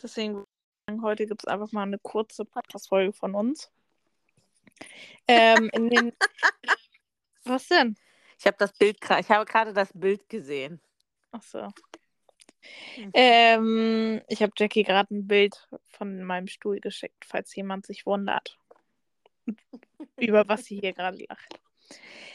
Deswegen 0.00 0.34
würde 0.34 0.46
ich 0.46 0.86
sagen, 0.86 1.02
heute 1.02 1.26
gibt 1.26 1.42
es 1.42 1.48
einfach 1.48 1.72
mal 1.72 1.82
eine 1.82 1.98
kurze 1.98 2.44
Podcast-Folge 2.44 3.12
von 3.12 3.34
uns. 3.34 3.68
Ähm, 5.26 5.70
in 5.72 5.90
den... 5.90 6.12
Was 7.42 7.66
denn? 7.66 7.96
Ich 8.38 8.46
habe 8.46 8.58
das 8.60 8.72
Bild 8.74 8.98
ich 9.02 9.28
habe 9.28 9.44
gerade 9.44 9.72
das 9.72 9.90
Bild 9.92 10.28
gesehen. 10.28 10.80
Achso. 11.32 11.66
Mhm. 12.96 13.10
Ähm, 13.14 14.22
ich 14.28 14.40
habe 14.40 14.52
Jackie 14.56 14.84
gerade 14.84 15.12
ein 15.12 15.26
Bild 15.26 15.68
von 15.88 16.22
meinem 16.22 16.46
Stuhl 16.46 16.78
geschickt, 16.78 17.24
falls 17.24 17.52
jemand 17.56 17.86
sich 17.86 18.06
wundert, 18.06 18.56
über 20.16 20.46
was 20.46 20.66
sie 20.66 20.78
hier 20.78 20.92
gerade 20.92 21.24
lacht. 21.28 21.60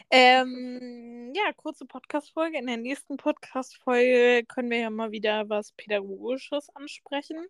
Ähm, 0.09 1.33
ja, 1.35 1.53
kurze 1.53 1.85
Podcast-Folge. 1.85 2.57
In 2.57 2.67
der 2.67 2.77
nächsten 2.77 3.17
Podcast-Folge 3.17 4.45
können 4.45 4.69
wir 4.69 4.79
ja 4.79 4.89
mal 4.89 5.11
wieder 5.11 5.49
was 5.49 5.71
Pädagogisches 5.71 6.69
ansprechen. 6.75 7.47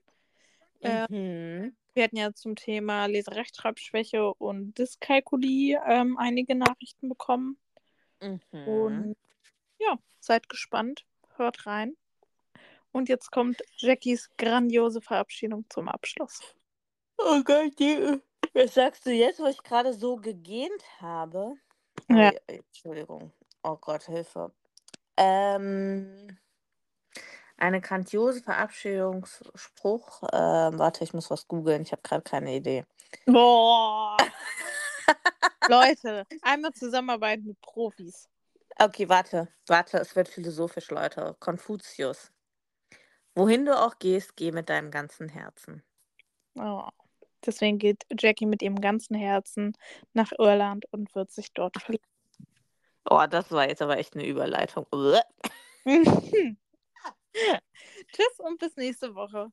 Äh, 0.81 1.05
Mhm. 1.09 1.75
Wir 1.93 2.05
hatten 2.05 2.17
ja 2.17 2.33
zum 2.33 2.55
Thema 2.55 3.05
Leserechtschreibschwäche 3.05 4.33
und 4.33 4.77
Dyskalkulie 4.77 5.79
ähm, 5.85 6.17
einige 6.17 6.55
Nachrichten 6.55 7.07
bekommen. 7.07 7.57
Mhm. 8.19 8.39
Und 8.67 9.15
ja, 9.79 9.99
seid 10.19 10.49
gespannt. 10.49 11.05
Hört 11.35 11.65
rein. 11.67 11.95
Und 12.91 13.09
jetzt 13.09 13.31
kommt 13.31 13.61
Jackies 13.77 14.29
grandiose 14.37 15.01
Verabschiedung 15.01 15.65
zum 15.69 15.87
Abschluss. 15.87 16.39
Oh 17.17 17.41
Gott, 17.43 17.77
die, 17.79 18.19
was 18.53 18.73
sagst 18.73 19.05
du 19.05 19.11
jetzt, 19.11 19.39
wo 19.39 19.45
ich 19.45 19.61
gerade 19.63 19.93
so 19.93 20.15
gegähnt 20.15 20.83
habe? 20.99 21.55
Ja. 22.09 22.31
ja, 22.31 22.31
Entschuldigung. 22.47 23.31
Oh 23.63 23.77
Gott, 23.77 24.03
Hilfe. 24.03 24.51
Ähm, 25.17 26.37
eine 27.57 27.81
grandiose 27.81 28.41
Verabschiedungsspruch. 28.41 30.23
Ähm, 30.33 30.79
warte, 30.79 31.03
ich 31.03 31.13
muss 31.13 31.29
was 31.29 31.47
googeln. 31.47 31.83
Ich 31.83 31.91
habe 31.91 32.01
gerade 32.01 32.23
keine 32.23 32.55
Idee. 32.55 32.85
Boah. 33.25 34.17
Leute, 35.69 36.25
einmal 36.41 36.73
zusammenarbeiten 36.73 37.45
mit 37.45 37.61
Profis. 37.61 38.27
Okay, 38.77 39.07
warte, 39.07 39.47
warte, 39.67 39.97
es 39.99 40.15
wird 40.15 40.27
philosophisch, 40.27 40.89
Leute. 40.89 41.35
Konfuzius. 41.39 42.31
Wohin 43.35 43.65
du 43.65 43.79
auch 43.79 43.97
gehst, 43.99 44.35
geh 44.35 44.51
mit 44.51 44.69
deinem 44.69 44.91
ganzen 44.91 45.29
Herzen. 45.29 45.83
Oh. 46.55 46.89
Deswegen 47.45 47.77
geht 47.77 48.03
Jackie 48.17 48.45
mit 48.45 48.61
ihrem 48.61 48.79
ganzen 48.79 49.15
Herzen 49.15 49.73
nach 50.13 50.31
Irland 50.37 50.85
und 50.91 51.13
wird 51.15 51.31
sich 51.31 51.53
dort 51.53 51.81
verlieben. 51.81 52.05
Oh, 53.09 53.25
das 53.29 53.51
war 53.51 53.67
jetzt 53.67 53.81
aber 53.81 53.97
echt 53.97 54.15
eine 54.15 54.25
Überleitung. 54.25 54.85
Tschüss 57.35 58.39
und 58.39 58.59
bis 58.59 58.75
nächste 58.77 59.15
Woche. 59.15 59.51